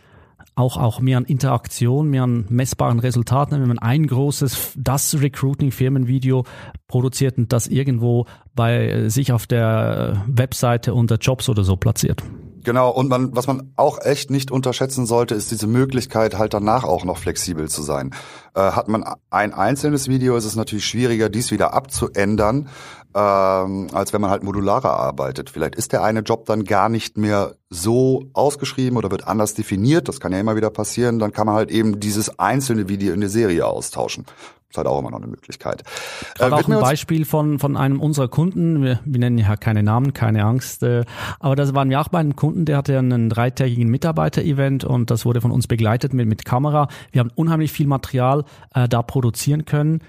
auch, 0.56 0.78
auch 0.78 1.00
mehr 1.00 1.18
an 1.18 1.24
Interaktion, 1.26 2.08
mehr 2.08 2.24
an 2.24 2.46
messbaren 2.48 2.98
Resultaten, 2.98 3.60
wenn 3.60 3.68
man 3.68 3.78
ein 3.78 4.06
großes, 4.06 4.72
das 4.76 5.20
Recruiting-Firmenvideo 5.20 6.44
produziert 6.88 7.36
und 7.38 7.52
das 7.52 7.66
irgendwo 7.68 8.26
bei 8.54 8.88
äh, 8.88 9.10
sich 9.10 9.32
auf 9.32 9.46
der 9.46 10.24
Webseite 10.26 10.94
unter 10.94 11.16
Jobs 11.16 11.48
oder 11.50 11.62
so 11.62 11.76
platziert. 11.76 12.22
Genau, 12.66 12.90
und 12.90 13.08
man, 13.08 13.36
was 13.36 13.46
man 13.46 13.72
auch 13.76 14.00
echt 14.04 14.28
nicht 14.28 14.50
unterschätzen 14.50 15.06
sollte, 15.06 15.36
ist 15.36 15.52
diese 15.52 15.68
Möglichkeit, 15.68 16.36
halt 16.36 16.52
danach 16.52 16.82
auch 16.82 17.04
noch 17.04 17.16
flexibel 17.16 17.68
zu 17.68 17.80
sein. 17.80 18.12
Äh, 18.56 18.60
hat 18.60 18.88
man 18.88 19.04
ein 19.30 19.54
einzelnes 19.54 20.08
Video, 20.08 20.36
ist 20.36 20.46
es 20.46 20.56
natürlich 20.56 20.84
schwieriger, 20.84 21.28
dies 21.28 21.52
wieder 21.52 21.74
abzuändern, 21.74 22.68
ähm, 23.14 23.86
als 23.92 24.12
wenn 24.12 24.20
man 24.20 24.30
halt 24.30 24.42
modularer 24.42 24.98
arbeitet. 24.98 25.48
Vielleicht 25.48 25.76
ist 25.76 25.92
der 25.92 26.02
eine 26.02 26.20
Job 26.20 26.46
dann 26.46 26.64
gar 26.64 26.88
nicht 26.88 27.16
mehr 27.16 27.54
so 27.70 28.24
ausgeschrieben 28.32 28.98
oder 28.98 29.12
wird 29.12 29.28
anders 29.28 29.54
definiert, 29.54 30.08
das 30.08 30.18
kann 30.18 30.32
ja 30.32 30.40
immer 30.40 30.56
wieder 30.56 30.70
passieren, 30.70 31.20
dann 31.20 31.30
kann 31.30 31.46
man 31.46 31.54
halt 31.54 31.70
eben 31.70 32.00
dieses 32.00 32.40
einzelne 32.40 32.88
Video 32.88 33.14
in 33.14 33.20
der 33.20 33.30
Serie 33.30 33.64
austauschen 33.64 34.26
ist 34.76 34.78
halt 34.78 34.86
auch 34.86 34.98
immer 34.98 35.10
noch 35.10 35.18
eine 35.18 35.26
Möglichkeit. 35.26 35.82
Äh, 36.38 36.50
auch 36.50 36.68
ein 36.68 36.80
Beispiel 36.80 37.24
von, 37.24 37.58
von 37.58 37.76
einem 37.76 38.00
unserer 38.00 38.28
Kunden, 38.28 38.82
wir, 38.82 39.00
wir 39.04 39.20
nennen 39.20 39.38
ja 39.38 39.56
keine 39.56 39.82
Namen, 39.82 40.12
keine 40.12 40.44
Angst, 40.44 40.82
äh, 40.82 41.04
aber 41.40 41.56
das 41.56 41.74
waren 41.74 41.88
wir 41.90 42.00
auch 42.00 42.08
bei 42.08 42.18
einem 42.18 42.36
Kunden, 42.36 42.64
der 42.64 42.76
hatte 42.76 42.98
einen 42.98 43.28
dreitägigen 43.30 43.88
Mitarbeiter-Event 43.88 44.84
und 44.84 45.10
das 45.10 45.24
wurde 45.24 45.40
von 45.40 45.50
uns 45.50 45.66
begleitet 45.66 46.12
mit, 46.12 46.28
mit 46.28 46.44
Kamera. 46.44 46.88
Wir 47.12 47.20
haben 47.20 47.30
unheimlich 47.34 47.72
viel 47.72 47.86
Material 47.86 48.44
äh, 48.74 48.88
da 48.88 49.02
produzieren 49.02 49.64
können 49.64 50.00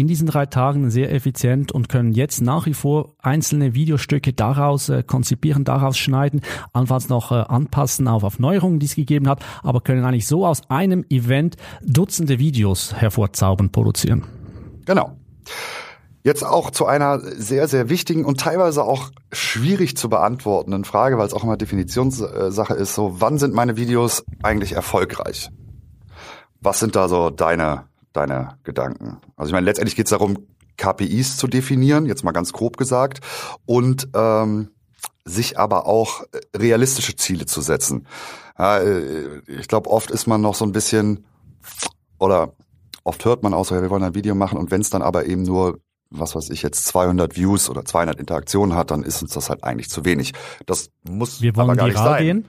in 0.00 0.06
diesen 0.06 0.26
drei 0.26 0.46
Tagen 0.46 0.90
sehr 0.90 1.12
effizient 1.12 1.72
und 1.72 1.90
können 1.90 2.12
jetzt 2.12 2.40
nach 2.40 2.64
wie 2.64 2.72
vor 2.72 3.14
einzelne 3.18 3.74
Videostücke 3.74 4.32
daraus 4.32 4.88
äh, 4.88 5.02
konzipieren, 5.02 5.64
daraus 5.64 5.98
schneiden, 5.98 6.40
allenfalls 6.72 7.10
noch 7.10 7.32
äh, 7.32 7.34
anpassen 7.34 8.08
auf, 8.08 8.24
auf 8.24 8.38
Neuerungen, 8.38 8.78
die 8.78 8.86
es 8.86 8.94
gegeben 8.94 9.28
hat, 9.28 9.44
aber 9.62 9.82
können 9.82 10.02
eigentlich 10.04 10.26
so 10.26 10.46
aus 10.46 10.62
einem 10.70 11.04
Event 11.10 11.58
Dutzende 11.82 12.38
Videos 12.38 12.94
hervorzaubern, 12.94 13.70
produzieren. 13.70 14.24
Genau. 14.86 15.16
Jetzt 16.22 16.44
auch 16.44 16.70
zu 16.70 16.86
einer 16.86 17.18
sehr, 17.18 17.68
sehr 17.68 17.90
wichtigen 17.90 18.24
und 18.24 18.40
teilweise 18.40 18.84
auch 18.84 19.10
schwierig 19.32 19.98
zu 19.98 20.08
beantwortenden 20.08 20.84
Frage, 20.84 21.18
weil 21.18 21.26
es 21.26 21.34
auch 21.34 21.44
immer 21.44 21.58
Definitionssache 21.58 22.72
ist, 22.74 22.94
so 22.94 23.20
wann 23.20 23.36
sind 23.36 23.52
meine 23.52 23.76
Videos 23.76 24.24
eigentlich 24.42 24.72
erfolgreich? 24.72 25.50
Was 26.62 26.80
sind 26.80 26.96
da 26.96 27.08
so 27.08 27.28
deine, 27.28 27.84
deine 28.12 28.58
Gedanken? 28.64 29.18
Also 29.36 29.50
ich 29.50 29.52
meine, 29.52 29.64
letztendlich 29.64 29.96
geht 29.96 30.06
es 30.06 30.10
darum, 30.10 30.46
KPIs 30.76 31.36
zu 31.36 31.46
definieren, 31.46 32.06
jetzt 32.06 32.24
mal 32.24 32.32
ganz 32.32 32.52
grob 32.52 32.76
gesagt, 32.76 33.20
und 33.66 34.08
ähm, 34.14 34.70
sich 35.24 35.58
aber 35.58 35.86
auch 35.86 36.24
realistische 36.56 37.16
Ziele 37.16 37.46
zu 37.46 37.60
setzen. 37.60 38.06
Äh, 38.58 39.38
ich 39.46 39.68
glaube, 39.68 39.90
oft 39.90 40.10
ist 40.10 40.26
man 40.26 40.40
noch 40.40 40.54
so 40.54 40.64
ein 40.64 40.72
bisschen 40.72 41.24
oder 42.18 42.54
oft 43.04 43.24
hört 43.24 43.42
man 43.42 43.54
auch 43.54 43.64
so, 43.64 43.74
ja, 43.74 43.82
wir 43.82 43.90
wollen 43.90 44.02
ein 44.02 44.14
Video 44.14 44.34
machen 44.34 44.58
und 44.58 44.70
wenn 44.70 44.80
es 44.80 44.90
dann 44.90 45.02
aber 45.02 45.26
eben 45.26 45.42
nur 45.42 45.80
was 46.10 46.34
weiß 46.34 46.50
ich 46.50 46.62
jetzt 46.62 46.86
200 46.86 47.36
Views 47.36 47.70
oder 47.70 47.84
200 47.84 48.18
Interaktionen 48.18 48.76
hat, 48.76 48.90
dann 48.90 49.04
ist 49.04 49.22
uns 49.22 49.32
das 49.32 49.48
halt 49.48 49.62
eigentlich 49.62 49.88
zu 49.90 50.04
wenig. 50.04 50.32
Das 50.66 50.90
muss 51.08 51.40
wir 51.40 51.54
wollen 51.54 51.70
aber 51.70 51.76
gar 51.76 51.86
nicht 51.86 51.94
viral 51.94 52.10
sein. 52.10 52.24
gehen. 52.24 52.48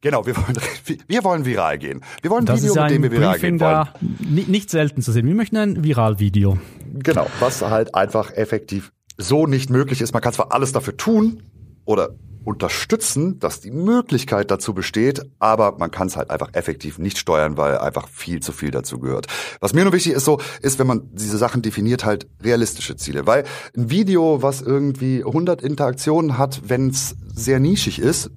Genau, 0.00 0.26
wir 0.26 0.36
wollen, 0.36 0.56
wir 1.08 1.24
wollen 1.24 1.44
viral 1.44 1.78
gehen. 1.78 2.02
Wir 2.22 2.30
wollen 2.30 2.42
ein 2.42 2.46
Das 2.46 2.60
Video, 2.60 2.72
ist 2.72 2.76
ja 2.76 2.84
mit 2.84 2.92
dem 2.92 3.02
wir 3.02 3.10
viral 3.12 3.32
Briefing 3.32 3.58
gehen 3.58 3.66
wollen. 3.66 4.50
nicht 4.50 4.70
selten 4.70 5.02
zu 5.02 5.12
sehen. 5.12 5.26
Wir 5.26 5.34
möchten 5.34 5.56
ein 5.56 5.82
Viral-Video. 5.82 6.58
Genau, 6.92 7.26
was 7.40 7.62
halt 7.62 7.94
einfach 7.94 8.32
effektiv 8.32 8.92
so 9.18 9.46
nicht 9.46 9.70
möglich 9.70 10.00
ist. 10.00 10.12
Man 10.12 10.22
kann 10.22 10.32
zwar 10.32 10.52
alles 10.52 10.72
dafür 10.72 10.96
tun 10.96 11.42
oder 11.84 12.10
unterstützen, 12.46 13.40
dass 13.40 13.60
die 13.60 13.72
Möglichkeit 13.72 14.52
dazu 14.52 14.72
besteht, 14.72 15.20
aber 15.40 15.76
man 15.78 15.90
kann 15.90 16.06
es 16.06 16.16
halt 16.16 16.30
einfach 16.30 16.50
effektiv 16.52 16.98
nicht 16.98 17.18
steuern, 17.18 17.56
weil 17.56 17.78
einfach 17.78 18.08
viel 18.08 18.40
zu 18.40 18.52
viel 18.52 18.70
dazu 18.70 19.00
gehört. 19.00 19.26
Was 19.60 19.74
mir 19.74 19.82
nur 19.82 19.92
wichtig 19.92 20.12
ist 20.12 20.24
so, 20.24 20.38
ist, 20.62 20.78
wenn 20.78 20.86
man 20.86 21.10
diese 21.12 21.38
Sachen 21.38 21.62
definiert, 21.62 22.04
halt 22.04 22.28
realistische 22.40 22.94
Ziele, 22.94 23.26
weil 23.26 23.42
ein 23.76 23.90
Video, 23.90 24.42
was 24.42 24.62
irgendwie 24.62 25.24
100 25.24 25.60
Interaktionen 25.60 26.38
hat, 26.38 26.62
wenn 26.68 26.90
es 26.90 27.16
sehr 27.34 27.58
nischig 27.58 27.98
ist, 27.98 28.30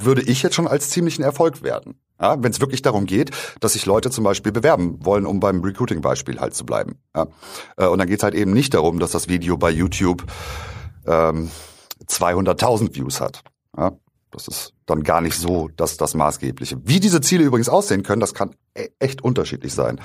würde 0.00 0.22
ich 0.22 0.42
jetzt 0.42 0.54
schon 0.54 0.68
als 0.68 0.90
ziemlichen 0.90 1.22
Erfolg 1.22 1.62
werden. 1.62 1.98
Ja, 2.20 2.42
wenn 2.42 2.50
es 2.50 2.60
wirklich 2.60 2.82
darum 2.82 3.06
geht, 3.06 3.30
dass 3.60 3.74
sich 3.74 3.86
Leute 3.86 4.10
zum 4.10 4.24
Beispiel 4.24 4.50
bewerben 4.52 5.04
wollen, 5.04 5.24
um 5.26 5.38
beim 5.40 5.60
Recruiting-Beispiel 5.62 6.40
halt 6.40 6.54
zu 6.54 6.64
bleiben. 6.66 6.96
Ja. 7.14 7.26
Äh, 7.76 7.86
Und 7.86 7.98
dann 7.98 8.08
geht 8.08 8.18
es 8.18 8.22
halt 8.24 8.34
eben 8.34 8.52
nicht 8.52 8.74
darum, 8.74 8.98
dass 8.98 9.12
das 9.12 9.28
Video 9.28 9.56
bei 9.56 9.70
YouTube 9.70 10.24
ähm, 11.06 11.50
200.000 12.06 12.94
Views 12.94 13.20
hat. 13.20 13.42
Ja. 13.76 13.92
Das 14.30 14.46
ist 14.46 14.74
dann 14.84 15.04
gar 15.04 15.20
nicht 15.22 15.38
so 15.38 15.68
das, 15.76 15.96
das 15.96 16.14
Maßgebliche. 16.14 16.78
Wie 16.84 17.00
diese 17.00 17.20
Ziele 17.22 17.44
übrigens 17.44 17.68
aussehen 17.70 18.02
können, 18.02 18.20
das 18.20 18.34
kann 18.34 18.54
e- 18.74 18.88
echt 18.98 19.22
unterschiedlich 19.22 19.72
sein. 19.72 20.00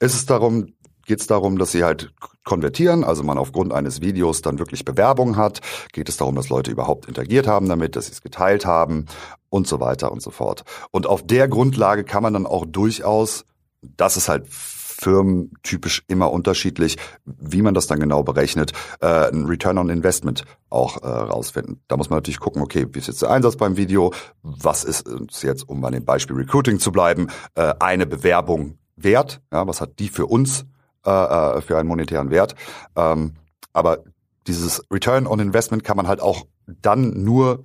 Ist 0.00 0.14
es 0.14 0.26
darum, 0.26 0.74
geht 1.12 1.20
es 1.20 1.26
darum, 1.26 1.58
dass 1.58 1.72
sie 1.72 1.84
halt 1.84 2.10
konvertieren, 2.42 3.04
also 3.04 3.22
man 3.22 3.36
aufgrund 3.36 3.74
eines 3.74 4.00
Videos 4.00 4.40
dann 4.40 4.58
wirklich 4.58 4.86
Bewerbung 4.86 5.36
hat? 5.36 5.60
Geht 5.92 6.08
es 6.08 6.16
darum, 6.16 6.36
dass 6.36 6.48
Leute 6.48 6.70
überhaupt 6.70 7.04
interagiert 7.04 7.46
haben 7.46 7.68
damit, 7.68 7.96
dass 7.96 8.06
sie 8.06 8.12
es 8.12 8.22
geteilt 8.22 8.64
haben 8.64 9.04
und 9.50 9.68
so 9.68 9.78
weiter 9.78 10.10
und 10.10 10.22
so 10.22 10.30
fort. 10.30 10.64
Und 10.90 11.06
auf 11.06 11.22
der 11.26 11.48
Grundlage 11.48 12.04
kann 12.04 12.22
man 12.22 12.32
dann 12.32 12.46
auch 12.46 12.64
durchaus, 12.64 13.44
das 13.82 14.16
ist 14.16 14.30
halt 14.30 14.46
firmentypisch 14.48 16.02
immer 16.08 16.32
unterschiedlich, 16.32 16.96
wie 17.26 17.60
man 17.60 17.74
das 17.74 17.88
dann 17.88 18.00
genau 18.00 18.22
berechnet, 18.22 18.72
äh, 19.02 19.30
ein 19.30 19.44
Return 19.44 19.76
on 19.76 19.90
Investment 19.90 20.44
auch 20.70 21.02
äh, 21.02 21.06
rausfinden. 21.06 21.82
Da 21.88 21.98
muss 21.98 22.08
man 22.08 22.16
natürlich 22.16 22.40
gucken, 22.40 22.62
okay, 22.62 22.86
wie 22.90 23.00
ist 23.00 23.08
jetzt 23.08 23.20
der 23.20 23.30
Einsatz 23.30 23.56
beim 23.56 23.76
Video, 23.76 24.14
was 24.40 24.82
ist 24.82 25.06
uns 25.06 25.42
jetzt, 25.42 25.68
um 25.68 25.82
bei 25.82 25.90
dem 25.90 26.06
Beispiel 26.06 26.36
Recruiting 26.36 26.78
zu 26.78 26.90
bleiben, 26.90 27.26
äh, 27.54 27.74
eine 27.80 28.06
Bewerbung 28.06 28.78
wert, 28.96 29.42
ja, 29.52 29.66
was 29.66 29.82
hat 29.82 29.98
die 29.98 30.08
für 30.08 30.24
uns 30.24 30.64
äh, 31.06 31.10
äh, 31.10 31.60
für 31.60 31.78
einen 31.78 31.88
monetären 31.88 32.30
Wert. 32.30 32.54
Ähm, 32.96 33.34
aber 33.72 34.04
dieses 34.46 34.82
Return 34.90 35.26
on 35.26 35.40
Investment 35.40 35.84
kann 35.84 35.96
man 35.96 36.08
halt 36.08 36.20
auch 36.20 36.46
dann 36.66 37.22
nur 37.22 37.64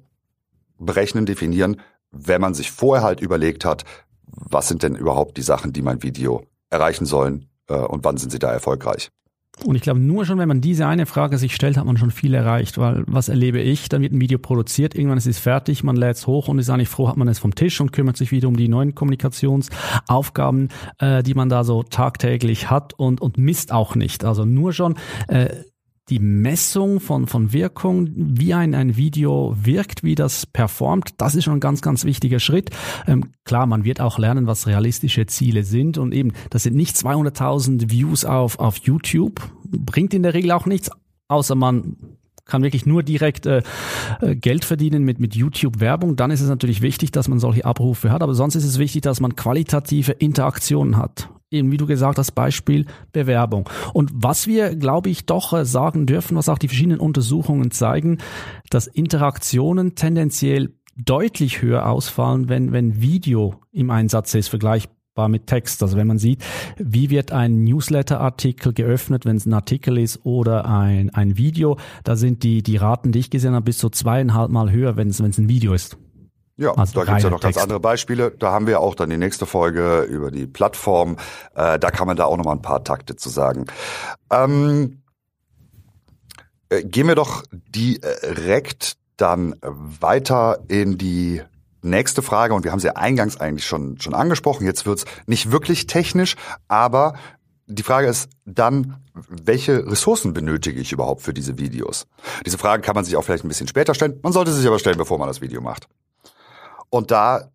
berechnen, 0.77 1.25
definieren, 1.25 1.81
wenn 2.11 2.41
man 2.41 2.53
sich 2.53 2.71
vorher 2.71 3.03
halt 3.03 3.21
überlegt 3.21 3.65
hat, 3.65 3.83
was 4.25 4.67
sind 4.67 4.83
denn 4.83 4.95
überhaupt 4.95 5.37
die 5.37 5.41
Sachen, 5.41 5.73
die 5.73 5.81
mein 5.81 6.03
Video 6.03 6.45
erreichen 6.69 7.05
sollen 7.05 7.49
äh, 7.67 7.75
und 7.75 8.03
wann 8.03 8.17
sind 8.17 8.31
sie 8.31 8.39
da 8.39 8.51
erfolgreich. 8.51 9.09
Und 9.65 9.75
ich 9.75 9.81
glaube, 9.81 9.99
nur 9.99 10.25
schon, 10.25 10.37
wenn 10.37 10.47
man 10.47 10.61
diese 10.61 10.85
eine 10.85 11.05
Frage 11.05 11.37
sich 11.37 11.55
stellt, 11.55 11.77
hat 11.77 11.85
man 11.85 11.97
schon 11.97 12.11
viel 12.11 12.33
erreicht, 12.33 12.77
weil 12.77 13.03
was 13.07 13.27
erlebe 13.27 13.59
ich? 13.59 13.89
Dann 13.89 14.01
wird 14.01 14.13
ein 14.13 14.21
Video 14.21 14.37
produziert, 14.37 14.95
irgendwann 14.95 15.17
ist 15.17 15.27
es 15.27 15.39
fertig, 15.39 15.83
man 15.83 15.95
lädt 15.95 16.17
es 16.17 16.27
hoch 16.27 16.47
und 16.47 16.59
ist 16.59 16.69
eigentlich 16.69 16.89
froh, 16.89 17.09
hat 17.09 17.17
man 17.17 17.27
es 17.27 17.39
vom 17.39 17.55
Tisch 17.55 17.81
und 17.81 17.91
kümmert 17.91 18.17
sich 18.17 18.31
wieder 18.31 18.47
um 18.47 18.55
die 18.55 18.67
neuen 18.67 18.93
Kommunikationsaufgaben, 18.93 20.69
äh, 20.99 21.23
die 21.23 21.33
man 21.33 21.49
da 21.49 21.63
so 21.63 21.83
tagtäglich 21.83 22.69
hat 22.69 22.93
und, 22.93 23.19
und 23.19 23.37
misst 23.37 23.71
auch 23.71 23.95
nicht. 23.95 24.23
Also 24.23 24.45
nur 24.45 24.73
schon 24.73 24.95
äh, 25.27 25.49
die 26.09 26.19
Messung 26.19 26.99
von, 26.99 27.27
von 27.27 27.51
Wirkung, 27.51 28.09
wie 28.15 28.53
ein, 28.53 28.73
ein 28.73 28.95
Video 28.95 29.55
wirkt, 29.61 30.03
wie 30.03 30.15
das 30.15 30.45
performt, 30.45 31.15
das 31.17 31.35
ist 31.35 31.43
schon 31.43 31.55
ein 31.55 31.59
ganz, 31.59 31.81
ganz 31.81 32.05
wichtiger 32.05 32.39
Schritt. 32.39 32.69
Ähm, 33.07 33.31
klar, 33.43 33.65
man 33.65 33.83
wird 33.83 33.99
auch 33.99 34.17
lernen, 34.17 34.47
was 34.47 34.67
realistische 34.67 35.25
Ziele 35.25 35.63
sind 35.63 35.97
und 35.97 36.13
eben, 36.13 36.31
das 36.49 36.63
sind 36.63 36.75
nicht 36.75 36.95
200.000 36.95 37.89
Views 37.89 38.23
auf, 38.23 38.59
auf 38.59 38.77
YouTube, 38.77 39.41
bringt 39.65 40.13
in 40.13 40.23
der 40.23 40.33
Regel 40.33 40.51
auch 40.51 40.65
nichts, 40.65 40.89
außer 41.27 41.55
man 41.55 41.97
kann 42.45 42.63
wirklich 42.63 42.85
nur 42.85 43.03
direkt 43.03 43.45
äh, 43.45 43.61
äh, 44.21 44.35
Geld 44.35 44.63
verdienen 44.63 45.03
mit, 45.03 45.19
mit 45.19 45.35
YouTube-Werbung, 45.35 46.15
dann 46.15 46.31
ist 46.31 46.39
es 46.39 46.47
natürlich 46.47 46.81
wichtig, 46.81 47.11
dass 47.11 47.27
man 47.27 47.39
solche 47.39 47.65
Abrufe 47.65 48.11
hat, 48.11 48.23
aber 48.23 48.33
sonst 48.33 48.55
ist 48.55 48.63
es 48.63 48.79
wichtig, 48.79 49.01
dass 49.01 49.19
man 49.19 49.35
qualitative 49.35 50.13
Interaktionen 50.13 50.95
hat. 50.95 51.29
Eben 51.49 51.71
wie 51.71 51.77
du 51.77 51.85
gesagt 51.85 52.17
hast, 52.17 52.31
Beispiel 52.31 52.85
Bewerbung. 53.13 53.69
Und 53.93 54.11
was 54.13 54.47
wir, 54.47 54.75
glaube 54.75 55.09
ich, 55.09 55.25
doch 55.25 55.53
äh, 55.53 55.63
sagen 55.63 56.05
dürfen, 56.05 56.35
was 56.35 56.49
auch 56.49 56.57
die 56.57 56.67
verschiedenen 56.67 56.99
Untersuchungen 56.99 57.71
zeigen, 57.71 58.17
dass 58.69 58.87
Interaktionen 58.87 59.95
tendenziell 59.95 60.73
deutlich 60.97 61.61
höher 61.61 61.85
ausfallen, 61.85 62.49
wenn, 62.49 62.73
wenn 62.73 63.01
Video 63.01 63.61
im 63.71 63.91
Einsatz 63.91 64.33
ist, 64.33 64.49
vergleichbar 64.49 65.29
mit 65.29 65.47
Text. 65.47 65.81
Also 65.83 65.95
wenn 65.95 66.07
man 66.07 66.17
sieht, 66.17 66.43
wie 66.77 67.09
wird 67.09 67.31
ein 67.31 67.63
Newsletter-Artikel 67.63 68.73
geöffnet, 68.73 69.25
wenn 69.25 69.37
es 69.37 69.45
ein 69.45 69.53
Artikel 69.53 69.97
ist 69.97 70.25
oder 70.25 70.65
ein, 70.65 71.11
ein 71.11 71.37
Video, 71.37 71.77
da 72.03 72.15
sind 72.17 72.43
die, 72.43 72.61
die 72.61 72.77
Raten, 72.77 73.11
die 73.13 73.19
ich 73.19 73.29
gesehen 73.29 73.53
habe, 73.53 73.65
bis 73.65 73.77
zu 73.77 73.89
zweieinhalb 73.89 74.51
Mal 74.51 74.71
höher, 74.71 74.97
wenn 74.97 75.09
es, 75.09 75.21
wenn 75.21 75.29
es 75.29 75.37
ein 75.37 75.49
Video 75.49 75.73
ist. 75.73 75.97
Ja, 76.57 76.71
Also 76.71 76.99
da 76.99 77.05
gibt's 77.05 77.23
ja 77.23 77.29
noch 77.29 77.39
ganz 77.39 77.53
Text. 77.53 77.63
andere 77.63 77.79
Beispiele. 77.79 78.31
Da 78.31 78.51
haben 78.51 78.65
wir 78.65 78.79
auch 78.79 78.95
dann 78.95 79.09
die 79.11 79.17
nächste 79.17 79.45
Folge 79.45 80.01
über 80.01 80.31
die 80.31 80.47
Plattform. 80.47 81.17
Äh, 81.55 81.77
da 81.77 81.91
kann 81.91 82.07
man 82.07 82.17
da 82.17 82.25
auch 82.25 82.35
noch 82.35 82.45
mal 82.45 82.53
ein 82.53 82.63
paar 82.63 82.83
Takte 82.83 83.15
zu 83.15 83.29
sagen. 83.29 83.67
Ähm, 84.31 85.03
äh, 86.69 86.83
gehen 86.83 87.07
wir 87.07 87.15
doch 87.15 87.43
direkt 87.51 88.97
dann 89.17 89.55
weiter 89.61 90.59
in 90.67 90.97
die 90.97 91.41
nächste 91.83 92.23
Frage. 92.23 92.55
Und 92.55 92.63
wir 92.63 92.71
haben 92.71 92.79
sie 92.79 92.87
ja 92.87 92.95
eingangs 92.95 93.39
eigentlich 93.39 93.65
schon, 93.65 93.99
schon 93.99 94.15
angesprochen. 94.15 94.65
Jetzt 94.65 94.85
wird's 94.85 95.05
nicht 95.27 95.51
wirklich 95.51 95.85
technisch, 95.85 96.35
aber 96.67 97.13
die 97.67 97.83
Frage 97.83 98.07
ist 98.07 98.29
dann, 98.45 98.97
welche 99.13 99.85
Ressourcen 99.85 100.33
benötige 100.33 100.79
ich 100.79 100.91
überhaupt 100.91 101.21
für 101.21 101.33
diese 101.33 101.57
Videos? 101.57 102.07
Diese 102.45 102.57
Frage 102.57 102.81
kann 102.81 102.95
man 102.95 103.05
sich 103.05 103.15
auch 103.15 103.23
vielleicht 103.23 103.43
ein 103.43 103.49
bisschen 103.49 103.67
später 103.67 103.93
stellen. 103.93 104.19
Man 104.23 104.33
sollte 104.33 104.53
sich 104.53 104.65
aber 104.65 104.79
stellen, 104.79 104.97
bevor 104.97 105.17
man 105.19 105.27
das 105.27 105.41
Video 105.41 105.61
macht. 105.61 105.87
Und 106.89 107.11
da 107.11 107.51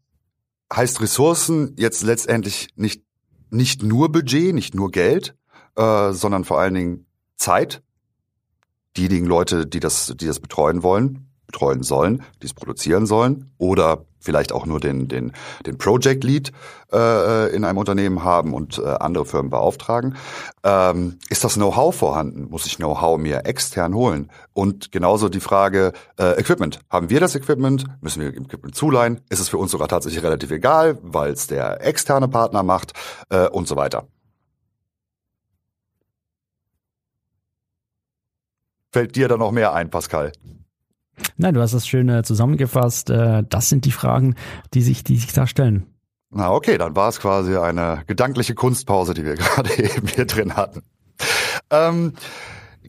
heißt 0.73 1.01
Ressourcen 1.01 1.75
jetzt 1.79 2.03
letztendlich 2.03 2.69
nicht, 2.77 3.03
nicht 3.51 3.83
nur 3.83 4.11
Budget, 4.11 4.55
nicht 4.55 4.75
nur 4.75 4.91
Geld, 4.91 5.37
äh, 5.77 6.13
sondern 6.13 6.45
vor 6.45 6.61
allen 6.61 6.75
Dingen 6.75 7.07
Zeit. 7.37 7.83
Diejenigen 8.97 9.27
Leute, 9.27 9.67
die 9.67 9.81
das, 9.81 10.15
die 10.17 10.27
das 10.27 10.41
betreuen 10.41 10.83
wollen, 10.83 11.32
betreuen 11.53 11.83
sollen, 11.83 12.23
die 12.41 12.47
es 12.47 12.55
produzieren 12.55 13.07
sollen 13.07 13.53
oder 13.59 14.07
vielleicht 14.23 14.53
auch 14.53 14.67
nur 14.67 14.81
den, 14.81 15.09
den, 15.09 15.33
den 15.67 15.79
Project 15.79 16.25
Lead 16.25 16.53
äh, 16.93 17.55
in 17.55 17.65
einem 17.65 17.79
Unternehmen 17.79 18.25
haben 18.25 18.55
und 18.55 18.79
äh, 18.79 18.87
andere 18.87 19.25
Firmen 19.27 19.51
beauftragen. 19.51 20.17
Ähm, 20.63 21.19
ist 21.29 21.45
das 21.45 21.55
Know-how 21.55 21.95
vorhanden? 21.95 22.49
Muss 22.49 22.67
ich 22.67 22.77
Know-how 22.77 23.19
mir 23.19 23.45
extern 23.45 23.95
holen? 23.95 24.31
Und 24.53 24.93
genauso 24.93 25.29
die 25.29 25.41
Frage 25.41 25.93
äh, 26.19 26.39
Equipment. 26.41 26.81
Haben 26.89 27.11
wir 27.11 27.21
das 27.21 27.35
Equipment? 27.35 27.85
Müssen 28.01 28.23
wir 28.23 28.29
Equipment 28.29 28.75
zuleihen? 28.75 29.21
Ist 29.29 29.41
es 29.41 29.49
für 29.49 29.59
uns 29.59 29.73
sogar 29.73 29.89
tatsächlich 29.89 30.23
relativ 30.23 30.51
egal, 30.51 30.99
weil 31.03 31.33
es 31.33 31.49
der 31.49 31.85
externe 31.85 32.29
Partner 32.29 32.63
macht 32.63 32.93
äh, 33.29 33.49
und 33.49 33.67
so 33.67 33.77
weiter. 33.77 34.07
Fällt 38.93 39.17
dir 39.17 39.27
da 39.27 39.37
noch 39.39 39.53
mehr 39.53 39.73
ein, 39.73 39.91
Pascal? 39.91 40.33
Nein, 41.37 41.55
du 41.55 41.61
hast 41.61 41.75
das 41.75 41.87
schön 41.87 42.09
äh, 42.09 42.23
zusammengefasst. 42.23 43.11
Äh, 43.11 43.45
das 43.49 43.69
sind 43.69 43.85
die 43.85 43.93
Fragen, 43.93 44.35
die 44.75 44.83
sich, 44.83 45.05
die 45.05 45.17
sich 45.17 45.33
da 45.33 45.47
stellen. 45.47 45.87
Na 46.31 46.51
okay, 46.51 46.79
dann 46.79 46.97
war 46.97 47.09
es 47.09 47.21
quasi 47.21 47.57
eine 47.57 48.03
gedankliche 48.07 48.55
Kunstpause, 48.55 49.15
die 49.15 49.25
wir 49.25 49.35
gerade 49.37 49.71
eben 49.79 50.07
hier 50.09 50.25
drin 50.25 50.57
hatten. 50.57 50.83
Ähm, 51.71 52.15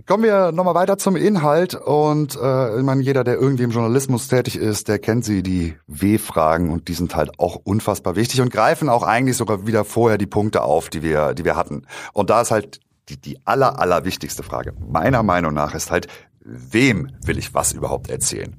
kommen 0.06 0.24
wir 0.24 0.52
nochmal 0.52 0.76
weiter 0.76 0.98
zum 0.98 1.16
Inhalt 1.16 1.76
und 1.76 2.36
äh, 2.36 2.78
ich 2.78 2.84
meine, 2.84 3.02
jeder, 3.02 3.24
der 3.24 3.36
irgendwie 3.36 3.64
im 3.64 3.72
Journalismus 3.72 4.28
tätig 4.28 4.56
ist, 4.56 4.88
der 4.88 5.00
kennt 5.00 5.26
sie, 5.26 5.44
die 5.44 5.76
W-Fragen 5.88 6.72
und 6.72 6.88
die 6.88 6.94
sind 6.94 7.16
halt 7.16 7.40
auch 7.40 7.58
unfassbar 7.64 8.16
wichtig 8.16 8.42
und 8.42 8.52
greifen 8.52 8.90
auch 8.90 9.04
eigentlich 9.04 9.38
sogar 9.38 9.68
wieder 9.68 9.86
vorher 9.86 10.18
die 10.18 10.26
Punkte 10.26 10.64
auf, 10.64 10.90
die 10.90 11.04
wir, 11.04 11.34
die 11.34 11.46
wir 11.46 11.56
hatten. 11.56 11.86
Und 12.14 12.30
da 12.30 12.42
ist 12.42 12.52
halt 12.52 12.80
die, 13.10 13.20
die 13.20 13.46
aller, 13.46 13.80
aller 13.80 14.06
wichtigste 14.06 14.44
Frage 14.44 14.74
meiner 14.80 15.24
Meinung 15.24 15.54
nach 15.54 15.76
ist 15.76 15.92
halt, 15.92 16.08
wem 16.44 17.10
will 17.26 17.38
ich 17.38 17.54
was 17.54 17.74
überhaupt 17.74 18.10
erzählen? 18.10 18.56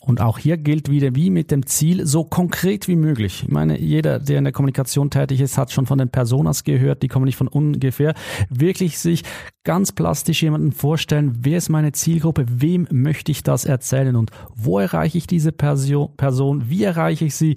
Und 0.00 0.20
auch 0.20 0.38
hier 0.38 0.56
gilt 0.56 0.90
wieder 0.90 1.14
wie 1.14 1.30
mit 1.30 1.50
dem 1.50 1.66
Ziel, 1.66 2.06
so 2.06 2.24
konkret 2.24 2.88
wie 2.88 2.96
möglich. 2.96 3.44
Ich 3.44 3.48
meine, 3.48 3.78
jeder, 3.78 4.18
der 4.18 4.38
in 4.38 4.44
der 4.44 4.52
Kommunikation 4.52 5.10
tätig 5.10 5.40
ist, 5.40 5.56
hat 5.56 5.70
schon 5.70 5.86
von 5.86 5.98
den 5.98 6.08
Personas 6.08 6.64
gehört, 6.64 7.02
die 7.02 7.08
kommen 7.08 7.26
nicht 7.26 7.36
von 7.36 7.48
ungefähr. 7.48 8.14
Wirklich 8.50 8.98
sich 8.98 9.22
ganz 9.64 9.92
plastisch 9.92 10.42
jemanden 10.42 10.72
vorstellen, 10.72 11.38
wer 11.40 11.58
ist 11.58 11.68
meine 11.68 11.92
Zielgruppe, 11.92 12.46
wem 12.48 12.88
möchte 12.90 13.30
ich 13.30 13.42
das 13.42 13.64
erzählen 13.64 14.16
und 14.16 14.30
wo 14.54 14.78
erreiche 14.78 15.18
ich 15.18 15.26
diese 15.26 15.52
Person, 15.52 16.64
wie 16.68 16.84
erreiche 16.84 17.26
ich 17.26 17.34
sie 17.34 17.56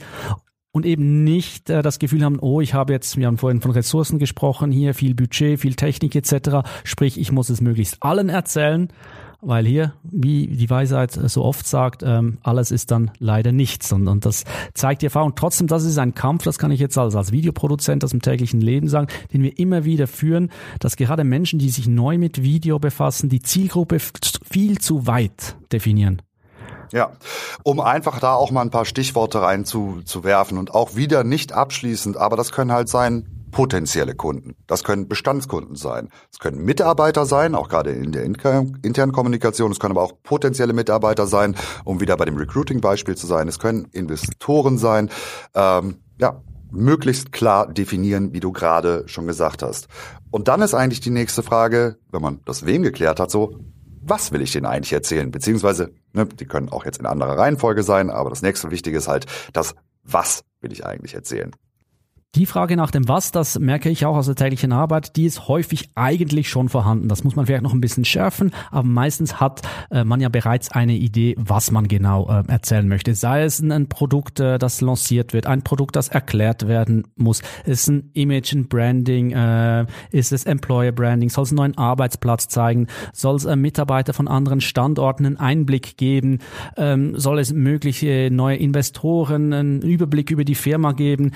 und 0.71 0.85
eben 0.85 1.23
nicht 1.23 1.69
äh, 1.69 1.81
das 1.81 1.99
Gefühl 1.99 2.23
haben, 2.23 2.39
oh, 2.39 2.61
ich 2.61 2.73
habe 2.73 2.93
jetzt, 2.93 3.17
wir 3.17 3.27
haben 3.27 3.37
vorhin 3.37 3.61
von 3.61 3.71
Ressourcen 3.71 4.19
gesprochen, 4.19 4.71
hier 4.71 4.93
viel 4.93 5.15
Budget, 5.15 5.59
viel 5.59 5.75
Technik 5.75 6.15
etc. 6.15 6.67
Sprich, 6.83 7.19
ich 7.19 7.31
muss 7.31 7.49
es 7.49 7.61
möglichst 7.61 8.01
allen 8.01 8.29
erzählen, 8.29 8.89
weil 9.41 9.65
hier, 9.65 9.93
wie 10.03 10.47
die 10.47 10.69
Weisheit 10.69 11.11
so 11.11 11.43
oft 11.43 11.67
sagt, 11.67 12.03
ähm, 12.03 12.37
alles 12.43 12.71
ist 12.71 12.91
dann 12.91 13.11
leider 13.19 13.51
nichts. 13.51 13.91
Und, 13.91 14.07
und 14.07 14.25
das 14.25 14.43
zeigt 14.73 15.01
die 15.01 15.07
Erfahrung. 15.07 15.33
Trotzdem, 15.35 15.67
das 15.67 15.83
ist 15.83 15.97
ein 15.97 16.13
Kampf, 16.13 16.43
das 16.43 16.59
kann 16.59 16.71
ich 16.71 16.79
jetzt 16.79 16.97
als, 16.97 17.15
als 17.15 17.31
Videoproduzent 17.31 18.03
aus 18.03 18.11
dem 18.11 18.21
täglichen 18.21 18.61
Leben 18.61 18.87
sagen, 18.87 19.07
den 19.33 19.41
wir 19.41 19.57
immer 19.57 19.83
wieder 19.83 20.07
führen, 20.07 20.51
dass 20.79 20.95
gerade 20.95 21.23
Menschen, 21.23 21.59
die 21.59 21.69
sich 21.69 21.87
neu 21.87 22.17
mit 22.17 22.43
Video 22.43 22.77
befassen, 22.79 23.29
die 23.29 23.41
Zielgruppe 23.41 23.97
viel 23.99 24.77
zu 24.77 25.07
weit 25.07 25.55
definieren. 25.71 26.21
Ja, 26.91 27.11
um 27.63 27.79
einfach 27.79 28.19
da 28.19 28.33
auch 28.33 28.51
mal 28.51 28.61
ein 28.61 28.69
paar 28.69 28.85
Stichworte 28.85 29.41
rein 29.41 29.63
zu, 29.63 30.01
zu 30.03 30.23
werfen 30.23 30.57
und 30.57 30.73
auch 30.75 30.95
wieder 30.95 31.23
nicht 31.23 31.53
abschließend, 31.53 32.17
aber 32.17 32.35
das 32.35 32.51
können 32.51 32.71
halt 32.73 32.89
sein 32.89 33.40
potenzielle 33.51 34.15
Kunden. 34.15 34.55
Das 34.67 34.83
können 34.83 35.07
Bestandskunden 35.07 35.75
sein. 35.75 36.09
Es 36.31 36.39
können 36.39 36.63
Mitarbeiter 36.63 37.25
sein, 37.25 37.55
auch 37.55 37.69
gerade 37.69 37.91
in 37.91 38.11
der 38.11 38.23
internen 38.23 39.11
Kommunikation. 39.11 39.71
Es 39.71 39.79
können 39.79 39.91
aber 39.91 40.03
auch 40.03 40.13
potenzielle 40.23 40.73
Mitarbeiter 40.73 41.27
sein, 41.27 41.55
um 41.83 41.99
wieder 41.99 42.17
bei 42.17 42.25
dem 42.25 42.37
Recruiting-Beispiel 42.37 43.15
zu 43.15 43.27
sein. 43.27 43.47
Es 43.47 43.59
können 43.59 43.85
Investoren 43.91 44.77
sein. 44.77 45.09
Ähm, 45.53 45.97
ja, 46.19 46.41
möglichst 46.71 47.31
klar 47.31 47.71
definieren, 47.71 48.33
wie 48.33 48.39
du 48.39 48.51
gerade 48.51 49.03
schon 49.07 49.27
gesagt 49.27 49.61
hast. 49.61 49.87
Und 50.29 50.47
dann 50.47 50.61
ist 50.61 50.73
eigentlich 50.73 51.01
die 51.01 51.09
nächste 51.09 51.43
Frage, 51.43 51.97
wenn 52.11 52.21
man 52.21 52.39
das 52.45 52.65
wem 52.65 52.81
geklärt 52.81 53.19
hat, 53.19 53.29
so, 53.29 53.59
was 54.03 54.31
will 54.31 54.41
ich 54.41 54.51
denen 54.51 54.65
eigentlich 54.65 54.93
erzählen? 54.93 55.29
Beziehungsweise, 55.29 55.91
ne, 56.13 56.25
die 56.25 56.45
können 56.45 56.69
auch 56.69 56.85
jetzt 56.85 56.99
in 56.99 57.05
anderer 57.05 57.37
Reihenfolge 57.37 57.83
sein, 57.83 58.09
aber 58.09 58.29
das 58.29 58.41
nächste 58.41 58.71
Wichtige 58.71 58.97
ist 58.97 59.07
halt, 59.07 59.25
das 59.53 59.75
was 60.03 60.43
will 60.61 60.71
ich 60.71 60.85
eigentlich 60.85 61.13
erzählen? 61.13 61.51
Die 62.35 62.45
Frage 62.45 62.77
nach 62.77 62.91
dem 62.91 63.09
Was, 63.09 63.31
das 63.31 63.59
merke 63.59 63.89
ich 63.89 64.05
auch 64.05 64.15
aus 64.15 64.27
der 64.27 64.35
täglichen 64.35 64.71
Arbeit, 64.71 65.17
die 65.17 65.25
ist 65.25 65.49
häufig 65.49 65.89
eigentlich 65.95 66.47
schon 66.47 66.69
vorhanden. 66.69 67.09
Das 67.09 67.25
muss 67.25 67.35
man 67.35 67.45
vielleicht 67.45 67.61
noch 67.61 67.73
ein 67.73 67.81
bisschen 67.81 68.05
schärfen, 68.05 68.51
aber 68.69 68.87
meistens 68.87 69.41
hat 69.41 69.63
äh, 69.89 70.05
man 70.05 70.21
ja 70.21 70.29
bereits 70.29 70.71
eine 70.71 70.93
Idee, 70.93 71.35
was 71.37 71.71
man 71.71 71.89
genau 71.89 72.29
äh, 72.29 72.43
erzählen 72.47 72.87
möchte. 72.87 73.15
Sei 73.15 73.43
es 73.43 73.59
ein, 73.59 73.73
ein 73.73 73.89
Produkt, 73.89 74.39
äh, 74.39 74.57
das 74.59 74.79
lanciert 74.79 75.33
wird, 75.33 75.45
ein 75.45 75.63
Produkt, 75.63 75.97
das 75.97 76.07
erklärt 76.07 76.69
werden 76.69 77.05
muss, 77.17 77.41
ist 77.65 77.89
ein 77.89 78.11
Image 78.13 78.53
and 78.53 78.69
Branding, 78.69 79.31
äh, 79.31 79.85
ist 80.11 80.31
es 80.31 80.45
Employer 80.45 80.93
Branding, 80.93 81.29
soll 81.29 81.43
es 81.43 81.49
einen 81.49 81.57
neuen 81.57 81.77
Arbeitsplatz 81.77 82.47
zeigen, 82.47 82.87
soll 83.11 83.35
es 83.35 83.43
äh, 83.43 83.57
Mitarbeiter 83.57 84.13
von 84.13 84.29
anderen 84.29 84.61
Standorten 84.61 85.25
einen 85.25 85.37
Einblick 85.37 85.97
geben, 85.97 86.39
ähm, 86.77 87.13
soll 87.19 87.39
es 87.39 87.51
mögliche 87.51 88.29
neue 88.31 88.55
Investoren 88.55 89.51
einen 89.51 89.81
Überblick 89.81 90.31
über 90.31 90.45
die 90.45 90.55
Firma 90.55 90.93
geben 90.93 91.33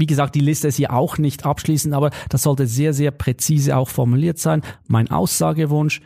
wie 0.00 0.06
gesagt, 0.06 0.34
die 0.34 0.40
Liste 0.40 0.68
ist 0.68 0.76
hier 0.76 0.92
auch 0.92 1.18
nicht 1.18 1.44
abschließend, 1.44 1.94
aber 1.94 2.10
das 2.28 2.42
sollte 2.42 2.66
sehr, 2.66 2.92
sehr 2.92 3.10
präzise 3.10 3.76
auch 3.76 3.88
formuliert 3.88 4.38
sein. 4.38 4.62
Mein 4.88 5.10
Aussagewunsch, 5.10 6.00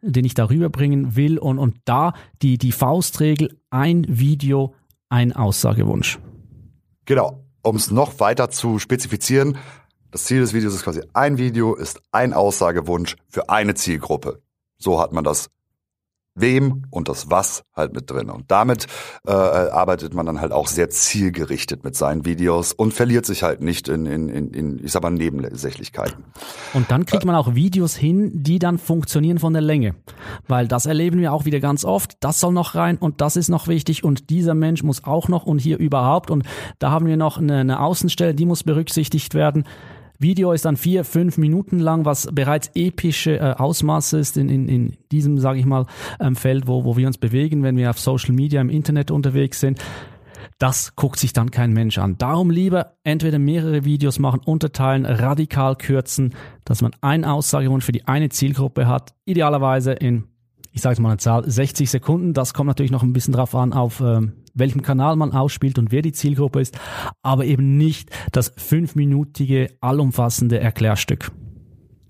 den 0.00 0.24
ich 0.24 0.34
darüber 0.34 0.70
bringen 0.70 1.16
will 1.16 1.38
und, 1.38 1.58
und 1.58 1.76
da 1.84 2.14
die, 2.42 2.58
die 2.58 2.72
Faustregel, 2.72 3.60
ein 3.70 4.06
Video, 4.08 4.74
ein 5.08 5.32
Aussagewunsch. 5.32 6.18
Genau, 7.04 7.44
um 7.62 7.76
es 7.76 7.90
noch 7.90 8.18
weiter 8.20 8.50
zu 8.50 8.78
spezifizieren, 8.78 9.58
das 10.10 10.24
Ziel 10.24 10.40
des 10.40 10.54
Videos 10.54 10.74
ist 10.74 10.84
quasi, 10.84 11.02
ein 11.12 11.38
Video 11.38 11.74
ist 11.74 12.00
ein 12.10 12.32
Aussagewunsch 12.32 13.16
für 13.28 13.50
eine 13.50 13.74
Zielgruppe. 13.74 14.40
So 14.78 15.00
hat 15.00 15.12
man 15.12 15.24
das 15.24 15.50
wem 16.36 16.84
und 16.90 17.08
das 17.08 17.30
was 17.30 17.64
halt 17.74 17.94
mit 17.94 18.10
drin. 18.10 18.30
Und 18.30 18.50
damit 18.50 18.86
äh, 19.26 19.32
arbeitet 19.32 20.14
man 20.14 20.26
dann 20.26 20.40
halt 20.40 20.52
auch 20.52 20.68
sehr 20.68 20.90
zielgerichtet 20.90 21.82
mit 21.82 21.96
seinen 21.96 22.24
Videos 22.24 22.72
und 22.72 22.94
verliert 22.94 23.26
sich 23.26 23.42
halt 23.42 23.60
nicht 23.60 23.88
in, 23.88 24.06
in, 24.06 24.28
in, 24.28 24.50
in 24.52 24.84
ich 24.84 24.92
sag 24.92 25.02
mal, 25.02 25.10
Nebensächlichkeiten. 25.10 26.24
Und 26.74 26.90
dann 26.90 27.06
kriegt 27.06 27.24
man 27.24 27.34
auch 27.34 27.54
Videos 27.54 27.96
hin, 27.96 28.30
die 28.34 28.58
dann 28.58 28.78
funktionieren 28.78 29.38
von 29.38 29.52
der 29.52 29.62
Länge. 29.62 29.94
Weil 30.46 30.68
das 30.68 30.86
erleben 30.86 31.20
wir 31.20 31.32
auch 31.32 31.44
wieder 31.44 31.60
ganz 31.60 31.84
oft. 31.84 32.16
Das 32.20 32.38
soll 32.40 32.52
noch 32.52 32.74
rein 32.74 32.98
und 32.98 33.20
das 33.20 33.36
ist 33.36 33.48
noch 33.48 33.66
wichtig 33.68 34.04
und 34.04 34.30
dieser 34.30 34.54
Mensch 34.54 34.82
muss 34.82 35.04
auch 35.04 35.28
noch 35.28 35.44
und 35.44 35.58
hier 35.58 35.78
überhaupt. 35.78 36.30
Und 36.30 36.44
da 36.78 36.90
haben 36.90 37.06
wir 37.06 37.16
noch 37.16 37.38
eine, 37.38 37.58
eine 37.58 37.80
Außenstelle, 37.80 38.34
die 38.34 38.46
muss 38.46 38.62
berücksichtigt 38.62 39.34
werden. 39.34 39.64
Video 40.18 40.52
ist 40.52 40.64
dann 40.64 40.76
vier, 40.76 41.04
fünf 41.04 41.38
Minuten 41.38 41.78
lang, 41.78 42.04
was 42.04 42.28
bereits 42.32 42.70
epische 42.74 43.38
äh, 43.38 43.54
Ausmaße 43.56 44.18
ist 44.18 44.36
in, 44.36 44.48
in, 44.48 44.68
in 44.68 44.96
diesem, 45.12 45.38
sage 45.38 45.58
ich 45.58 45.66
mal, 45.66 45.86
ähm, 46.20 46.36
Feld, 46.36 46.66
wo, 46.66 46.84
wo 46.84 46.96
wir 46.96 47.06
uns 47.06 47.18
bewegen, 47.18 47.62
wenn 47.62 47.76
wir 47.76 47.90
auf 47.90 47.98
Social 47.98 48.34
Media 48.34 48.60
im 48.60 48.70
Internet 48.70 49.10
unterwegs 49.10 49.60
sind. 49.60 49.82
Das 50.58 50.96
guckt 50.96 51.18
sich 51.18 51.32
dann 51.34 51.50
kein 51.50 51.72
Mensch 51.72 51.98
an. 51.98 52.16
Darum 52.16 52.50
lieber 52.50 52.94
entweder 53.04 53.38
mehrere 53.38 53.84
Videos 53.84 54.18
machen, 54.18 54.40
unterteilen, 54.44 55.04
radikal 55.04 55.76
kürzen, 55.76 56.34
dass 56.64 56.80
man 56.80 56.92
einen 57.02 57.24
Aussagewunsch 57.24 57.84
für 57.84 57.92
die 57.92 58.08
eine 58.08 58.30
Zielgruppe 58.30 58.86
hat, 58.86 59.14
idealerweise 59.26 59.92
in 59.92 60.24
ich 60.76 60.82
sage 60.82 61.00
mal 61.00 61.08
eine 61.08 61.16
Zahl, 61.16 61.50
60 61.50 61.90
Sekunden. 61.90 62.34
Das 62.34 62.52
kommt 62.52 62.68
natürlich 62.68 62.92
noch 62.92 63.02
ein 63.02 63.14
bisschen 63.14 63.32
drauf 63.32 63.54
an, 63.54 63.72
auf 63.72 64.02
ähm, 64.02 64.34
welchem 64.56 64.82
Kanal 64.82 65.16
man 65.16 65.32
ausspielt 65.32 65.78
und 65.78 65.92
wer 65.92 66.02
die 66.02 66.12
Zielgruppe 66.12 66.60
ist, 66.60 66.78
aber 67.22 67.44
eben 67.44 67.76
nicht 67.76 68.10
das 68.32 68.52
fünfminütige, 68.56 69.70
allumfassende 69.80 70.58
Erklärstück. 70.58 71.30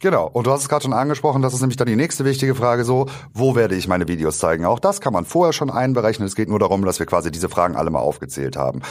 Genau, 0.00 0.26
und 0.26 0.46
du 0.46 0.50
hast 0.50 0.60
es 0.60 0.68
gerade 0.68 0.82
schon 0.82 0.92
angesprochen, 0.92 1.40
das 1.40 1.54
ist 1.54 1.62
nämlich 1.62 1.78
dann 1.78 1.86
die 1.86 1.96
nächste 1.96 2.26
wichtige 2.26 2.54
Frage 2.54 2.84
so, 2.84 3.06
wo 3.32 3.54
werde 3.54 3.74
ich 3.76 3.88
meine 3.88 4.06
Videos 4.08 4.38
zeigen? 4.38 4.66
Auch 4.66 4.78
das 4.78 5.00
kann 5.00 5.14
man 5.14 5.24
vorher 5.24 5.54
schon 5.54 5.70
einberechnen, 5.70 6.26
es 6.26 6.36
geht 6.36 6.50
nur 6.50 6.58
darum, 6.58 6.84
dass 6.84 6.98
wir 6.98 7.06
quasi 7.06 7.30
diese 7.30 7.48
Fragen 7.48 7.76
alle 7.76 7.90
mal 7.90 8.00
aufgezählt 8.00 8.56
haben. 8.56 8.82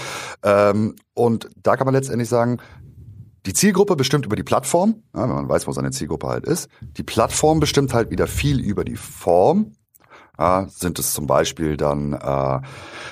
Ähm, 0.44 0.96
und 1.14 1.48
da 1.62 1.78
kann 1.78 1.86
man 1.86 1.94
letztendlich 1.94 2.28
sagen, 2.28 2.58
die 3.46 3.54
Zielgruppe 3.54 3.96
bestimmt 3.96 4.26
über 4.26 4.36
die 4.36 4.44
Plattform, 4.44 5.04
ja, 5.16 5.22
wenn 5.22 5.30
man 5.36 5.50
weiß, 5.50 5.68
wo 5.68 5.72
seine 5.72 5.92
Zielgruppe 5.92 6.28
halt 6.28 6.46
ist. 6.46 6.70
Die 6.98 7.04
Plattform 7.04 7.60
bestimmt 7.60 7.94
halt 7.94 8.10
wieder 8.10 8.26
viel 8.26 8.60
über 8.60 8.84
die 8.84 8.96
Form. 8.96 9.74
Ja, 10.38 10.68
sind 10.70 11.00
es 11.00 11.14
zum 11.14 11.28
Beispiel 11.28 11.78
dann 11.78 12.14
äh, 12.14 12.60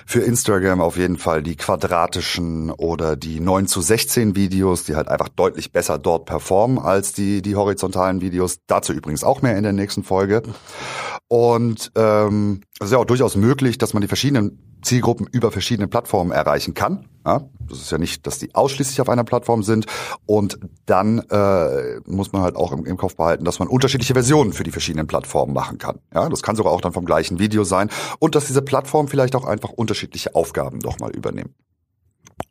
für 0.06 0.22
Instagram 0.22 0.82
auf 0.82 0.98
jeden 0.98 1.18
Fall 1.18 1.44
die 1.44 1.56
quadratischen 1.56 2.70
oder 2.72 3.16
die 3.16 3.40
9 3.40 3.68
zu 3.68 3.82
16 3.82 4.36
Videos, 4.36 4.84
die 4.84 4.96
halt 4.96 5.08
einfach 5.08 5.30
deutlich 5.30 5.72
besser 5.72 5.98
dort 5.98 6.26
performen 6.26 6.80
als 6.80 7.14
die, 7.14 7.42
die 7.42 7.56
horizontalen 7.56 8.22
Videos. 8.22 8.60
Dazu 8.68 8.94
übrigens 8.94 9.24
auch 9.24 9.42
mehr 9.42 9.58
in 9.58 9.64
der 9.64 9.74
nächsten 9.74 10.04
Folge. 10.04 10.44
Und 11.34 11.92
ähm, 11.96 12.62
es 12.80 12.86
ist 12.86 12.92
ja 12.92 13.00
auch 13.00 13.06
durchaus 13.06 13.36
möglich, 13.36 13.80
dass 13.80 13.96
man 13.96 14.02
die 14.02 14.08
verschiedenen 14.08 14.78
Zielgruppen 14.84 15.26
über 15.32 15.52
verschiedene 15.52 15.88
Plattformen 15.88 16.32
erreichen 16.32 16.76
kann. 16.76 17.10
Ja, 17.26 17.50
das 17.68 17.80
ist 17.80 17.92
ja 17.92 17.98
nicht, 17.98 18.28
dass 18.28 18.38
die 18.38 18.54
ausschließlich 18.54 19.02
auf 19.02 19.10
einer 19.10 19.24
Plattform 19.24 19.64
sind. 19.64 19.88
Und 20.28 20.60
dann 20.86 21.18
äh, 21.32 22.02
muss 22.06 22.34
man 22.34 22.44
halt 22.44 22.56
auch 22.56 22.72
im, 22.72 22.86
im 22.86 22.98
Kopf 22.98 23.16
behalten, 23.16 23.46
dass 23.46 23.58
man 23.58 23.68
unterschiedliche 23.68 24.14
Versionen 24.14 24.54
für 24.54 24.64
die 24.64 24.70
verschiedenen 24.70 25.08
Plattformen 25.08 25.56
machen 25.56 25.80
kann. 25.80 25.98
Ja, 26.14 26.30
das 26.30 26.44
kann 26.44 26.56
sogar 26.56 26.72
auch 26.72 26.82
dann 26.82 26.94
vom 26.94 27.06
gleichen 27.06 27.40
Video 27.40 27.64
sein. 27.64 27.90
Und 28.20 28.36
dass 28.36 28.46
diese 28.46 28.62
Plattformen 28.62 29.10
vielleicht 29.10 29.36
auch 29.36 29.46
einfach 29.46 29.72
unterschiedliche 29.72 30.36
Aufgaben 30.36 30.82
doch 30.82 31.00
mal 31.00 31.10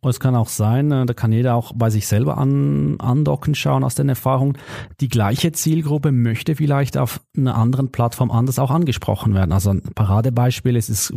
übernehmen. 0.03 0.11
Es 0.11 0.21
kann 0.21 0.35
auch 0.35 0.49
sein, 0.49 0.91
äh, 0.93 1.07
da 1.07 1.15
kann 1.15 1.33
jeder 1.33 1.55
auch 1.55 1.73
bei 1.75 1.91
sich 1.91 2.07
selber 2.07 2.39
an, 2.39 2.99
andocken, 2.99 3.55
schauen 3.55 3.85
aus 3.85 3.95
den 3.95 4.09
Erfahrungen. 4.09 4.59
Die 5.01 5.09
gleiche 5.09 5.53
Zielgruppe 5.53 6.13
möchte 6.13 6.57
vielleicht 6.57 6.97
auf 6.99 7.21
einer 7.37 7.57
anderen 7.57 7.91
Plattform 7.91 8.31
anders 8.31 8.59
auch 8.59 8.71
angesprochen 8.71 9.35
werden. 9.35 9.53
Also 9.53 9.71
ein 9.71 9.83
Paradebeispiel 9.95 10.77
ist, 10.77 10.89
ist 10.89 11.15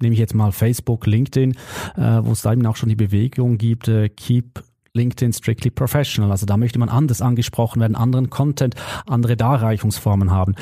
nehme 0.00 0.14
ich 0.14 0.18
jetzt 0.18 0.34
mal 0.34 0.52
Facebook, 0.52 1.06
LinkedIn, 1.06 1.52
äh, 1.96 2.20
wo 2.22 2.32
es 2.32 2.42
da 2.42 2.52
eben 2.52 2.66
auch 2.66 2.76
schon 2.76 2.88
die 2.88 2.96
Bewegung 2.96 3.58
gibt, 3.58 3.88
äh, 3.88 4.08
Keep 4.08 4.62
LinkedIn 4.92 5.32
strictly 5.32 5.70
professional. 5.70 6.32
Also 6.32 6.46
da 6.46 6.56
möchte 6.56 6.78
man 6.78 6.88
anders 6.88 7.22
angesprochen 7.22 7.80
werden, 7.80 7.94
anderen 7.94 8.28
Content, 8.28 8.74
andere 9.06 9.36
Darreichungsformen 9.36 10.32
haben. 10.32 10.54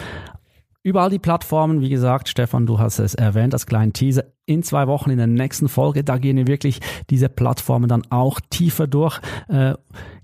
Überall 0.85 1.11
die 1.11 1.19
Plattformen, 1.19 1.81
wie 1.81 1.88
gesagt, 1.88 2.29
Stefan, 2.29 2.64
du 2.64 2.79
hast 2.79 3.01
es 3.01 3.14
erwähnt, 3.14 3.53
das 3.53 3.67
kleine 3.67 3.93
Teaser. 3.93 4.25
In 4.47 4.62
zwei 4.62 4.87
Wochen 4.87 5.11
in 5.11 5.19
der 5.19 5.27
nächsten 5.27 5.69
Folge, 5.69 6.05
da 6.05 6.19
gehen 6.19 6.37
wir 6.37 6.47
wirklich 6.47 6.81
diese 7.11 7.29
Plattformen 7.29 7.88
dann 7.88 8.03
auch 8.11 8.41
tiefer 8.49 8.87
durch, 8.87 9.21
äh, 9.49 9.75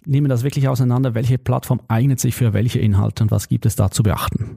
nehmen 0.06 0.28
das 0.28 0.44
wirklich 0.44 0.68
auseinander, 0.68 1.14
welche 1.14 1.38
Plattform 1.38 1.80
eignet 1.88 2.20
sich 2.20 2.34
für 2.34 2.52
welche 2.52 2.78
Inhalte 2.78 3.24
und 3.24 3.30
was 3.30 3.48
gibt 3.48 3.66
es 3.66 3.74
da 3.74 3.90
zu 3.90 4.02
beachten. 4.04 4.56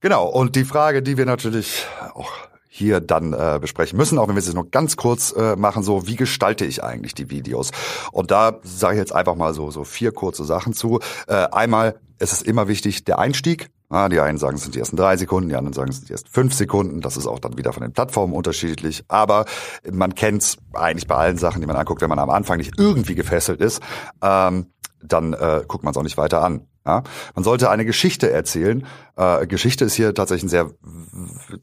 Genau, 0.00 0.28
und 0.28 0.54
die 0.54 0.64
Frage, 0.64 1.02
die 1.02 1.16
wir 1.16 1.26
natürlich 1.26 1.86
auch 2.14 2.30
hier 2.68 3.00
dann 3.00 3.32
äh, 3.32 3.58
besprechen 3.60 3.96
müssen, 3.96 4.18
auch 4.18 4.28
wenn 4.28 4.34
wir 4.34 4.40
es 4.40 4.46
jetzt 4.46 4.56
noch 4.56 4.70
ganz 4.70 4.96
kurz 4.96 5.32
äh, 5.32 5.54
machen, 5.56 5.82
so 5.82 6.06
wie 6.06 6.16
gestalte 6.16 6.64
ich 6.64 6.82
eigentlich 6.82 7.14
die 7.14 7.30
Videos? 7.30 7.70
Und 8.10 8.30
da 8.30 8.58
sage 8.62 8.94
ich 8.94 8.98
jetzt 8.98 9.14
einfach 9.14 9.34
mal 9.34 9.54
so 9.54 9.70
so 9.70 9.84
vier 9.84 10.12
kurze 10.12 10.44
Sachen 10.44 10.72
zu. 10.72 11.00
Äh, 11.26 11.46
einmal 11.52 12.00
es 12.18 12.32
ist 12.32 12.42
immer 12.42 12.68
wichtig, 12.68 13.04
der 13.04 13.18
Einstieg. 13.18 13.70
Ah, 13.90 14.08
die 14.08 14.18
einen 14.18 14.38
sagen, 14.38 14.56
es 14.56 14.62
sind 14.62 14.74
die 14.74 14.80
ersten 14.80 14.96
drei 14.96 15.16
Sekunden, 15.16 15.50
die 15.50 15.56
anderen 15.56 15.74
sagen, 15.74 15.90
es 15.90 15.96
sind 15.96 16.08
die 16.08 16.12
ersten 16.12 16.30
fünf 16.30 16.54
Sekunden. 16.54 17.00
Das 17.00 17.16
ist 17.16 17.26
auch 17.26 17.38
dann 17.38 17.58
wieder 17.58 17.72
von 17.72 17.82
den 17.82 17.92
Plattformen 17.92 18.32
unterschiedlich. 18.32 19.04
Aber 19.08 19.44
man 19.90 20.14
kennt 20.14 20.42
es 20.42 20.56
eigentlich 20.72 21.06
bei 21.06 21.14
allen 21.14 21.38
Sachen, 21.38 21.60
die 21.60 21.66
man 21.66 21.76
anguckt, 21.76 22.00
wenn 22.02 22.08
man 22.08 22.18
am 22.18 22.30
Anfang 22.30 22.56
nicht 22.56 22.72
irgendwie 22.78 23.14
gefesselt 23.14 23.60
ist, 23.60 23.82
ähm, 24.22 24.66
dann 25.02 25.34
äh, 25.34 25.62
guckt 25.68 25.84
man 25.84 25.92
es 25.92 25.96
auch 25.96 26.02
nicht 26.02 26.16
weiter 26.16 26.42
an. 26.42 26.66
Ja? 26.86 27.02
Man 27.34 27.44
sollte 27.44 27.70
eine 27.70 27.84
Geschichte 27.84 28.30
erzählen. 28.30 28.86
Äh, 29.16 29.46
Geschichte 29.46 29.84
ist 29.84 29.94
hier 29.94 30.14
tatsächlich 30.14 30.44
ein 30.44 30.48
sehr 30.48 30.70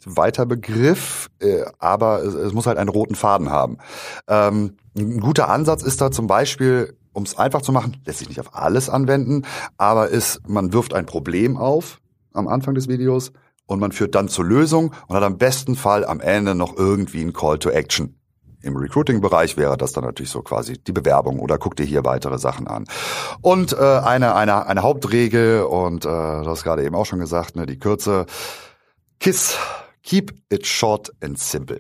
weiter 0.06 0.46
Begriff, 0.46 1.30
äh, 1.40 1.64
aber 1.80 2.24
es, 2.24 2.34
es, 2.34 2.54
muss 2.54 2.68
halt 2.68 2.78
einen 2.78 2.90
roten 2.90 3.16
Faden 3.16 3.50
haben. 3.50 3.78
Ähm, 4.28 4.78
ein 4.96 5.20
guter 5.20 5.50
Ansatz 5.50 5.84
ist 5.84 6.02
da 6.02 6.12
zum 6.12 6.28
Beispiel, 6.28 6.98
um 7.14 7.24
es 7.24 7.38
einfach 7.38 7.62
zu 7.62 7.72
machen, 7.72 7.98
lässt 8.06 8.20
sich 8.20 8.30
nicht 8.30 8.40
auf 8.40 8.56
alles 8.56 8.90
anwenden, 8.90 9.44
aber 9.78 10.10
ist, 10.10 10.48
man 10.48 10.74
wirft 10.74 10.94
ein 10.94 11.06
Problem 11.06 11.58
auf 11.58 12.02
am 12.34 12.48
Anfang 12.48 12.76
des 12.76 12.88
Videos 12.88 13.32
und 13.66 13.80
man 13.80 13.92
führt 13.92 14.16
dann 14.16 14.28
zur 14.28 14.46
Lösung 14.46 14.94
und 15.08 15.16
hat 15.16 15.24
am 15.24 15.38
besten 15.38 15.76
Fall 15.76 16.06
am 16.06 16.20
Ende 16.20 16.56
noch 16.56 16.76
irgendwie 16.78 17.22
ein 17.22 17.34
Call 17.34 17.60
to 17.60 17.70
Action. 17.70 18.16
Im 18.64 18.76
Recruiting-Bereich 18.76 19.58
wäre 19.58 19.76
das 19.76 19.92
dann 19.94 20.04
natürlich 20.04 20.30
so 20.30 20.42
quasi 20.44 20.78
die 20.78 20.92
Bewerbung 20.92 21.40
oder 21.40 21.58
guck 21.58 21.76
dir 21.76 21.86
hier 21.86 22.06
weitere 22.06 22.38
Sachen 22.38 22.68
an. 22.68 22.86
Und 23.42 23.74
äh, 23.74 23.78
eine, 23.78 24.36
eine, 24.36 24.68
eine 24.68 24.84
Hauptregel, 24.84 25.64
und 25.64 26.06
äh, 26.06 26.10
du 26.10 26.46
hast 26.46 26.64
gerade 26.64 26.84
eben 26.84 26.96
auch 26.96 27.08
schon 27.08 27.20
gesagt, 27.20 27.56
ne, 27.56 27.66
die 27.66 27.80
Kürze, 27.80 28.28
KISS, 29.20 29.58
keep 30.04 30.34
it 30.50 30.68
short 30.68 31.12
and 31.22 31.40
simple. 31.40 31.80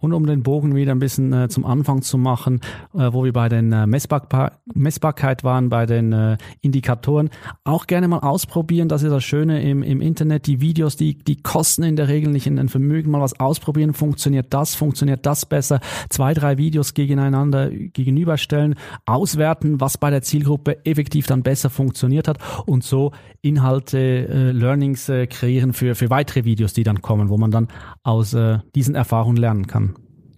Und 0.00 0.12
um 0.12 0.26
den 0.26 0.42
Bogen 0.42 0.74
wieder 0.74 0.92
ein 0.92 0.98
bisschen 0.98 1.32
äh, 1.32 1.48
zum 1.48 1.64
Anfang 1.64 2.02
zu 2.02 2.18
machen, 2.18 2.60
äh, 2.94 3.12
wo 3.12 3.24
wir 3.24 3.32
bei 3.32 3.48
den 3.48 3.72
äh, 3.72 3.86
Messbar 3.86 4.60
Messbarkeit 4.72 5.44
waren, 5.44 5.68
bei 5.68 5.86
den 5.86 6.12
äh, 6.12 6.38
Indikatoren, 6.60 7.30
auch 7.64 7.86
gerne 7.86 8.08
mal 8.08 8.20
ausprobieren. 8.20 8.88
Das 8.88 9.02
ist 9.02 9.10
das 9.10 9.24
Schöne 9.24 9.62
im, 9.62 9.82
im 9.82 10.00
Internet. 10.00 10.46
Die 10.46 10.60
Videos, 10.60 10.96
die, 10.96 11.18
die 11.18 11.36
kosten 11.42 11.82
in 11.82 11.96
der 11.96 12.08
Regel 12.08 12.32
nicht 12.32 12.46
in 12.46 12.58
ein 12.58 12.68
Vermögen. 12.68 13.10
Mal 13.10 13.20
was 13.20 13.38
ausprobieren. 13.38 13.94
Funktioniert 13.94 14.52
das? 14.54 14.74
Funktioniert 14.74 15.26
das 15.26 15.46
besser? 15.46 15.80
Zwei, 16.08 16.34
drei 16.34 16.58
Videos 16.58 16.94
gegeneinander 16.94 17.70
gegenüberstellen, 17.70 18.74
auswerten, 19.06 19.80
was 19.80 19.98
bei 19.98 20.10
der 20.10 20.22
Zielgruppe 20.22 20.84
effektiv 20.84 21.26
dann 21.26 21.42
besser 21.42 21.70
funktioniert 21.70 22.28
hat 22.28 22.38
und 22.66 22.84
so 22.84 23.12
Inhalte, 23.42 23.98
äh, 23.98 24.50
Learnings 24.52 25.08
äh, 25.08 25.26
kreieren 25.26 25.72
für, 25.72 25.94
für 25.94 26.10
weitere 26.10 26.44
Videos, 26.44 26.72
die 26.72 26.82
dann 26.82 27.00
kommen, 27.02 27.28
wo 27.28 27.38
man 27.38 27.50
dann 27.50 27.68
aus 28.02 28.34
äh, 28.34 28.58
diesen 28.74 28.94
Erfahrungen 28.94 29.36
lernen 29.36 29.66
kann. 29.66 29.89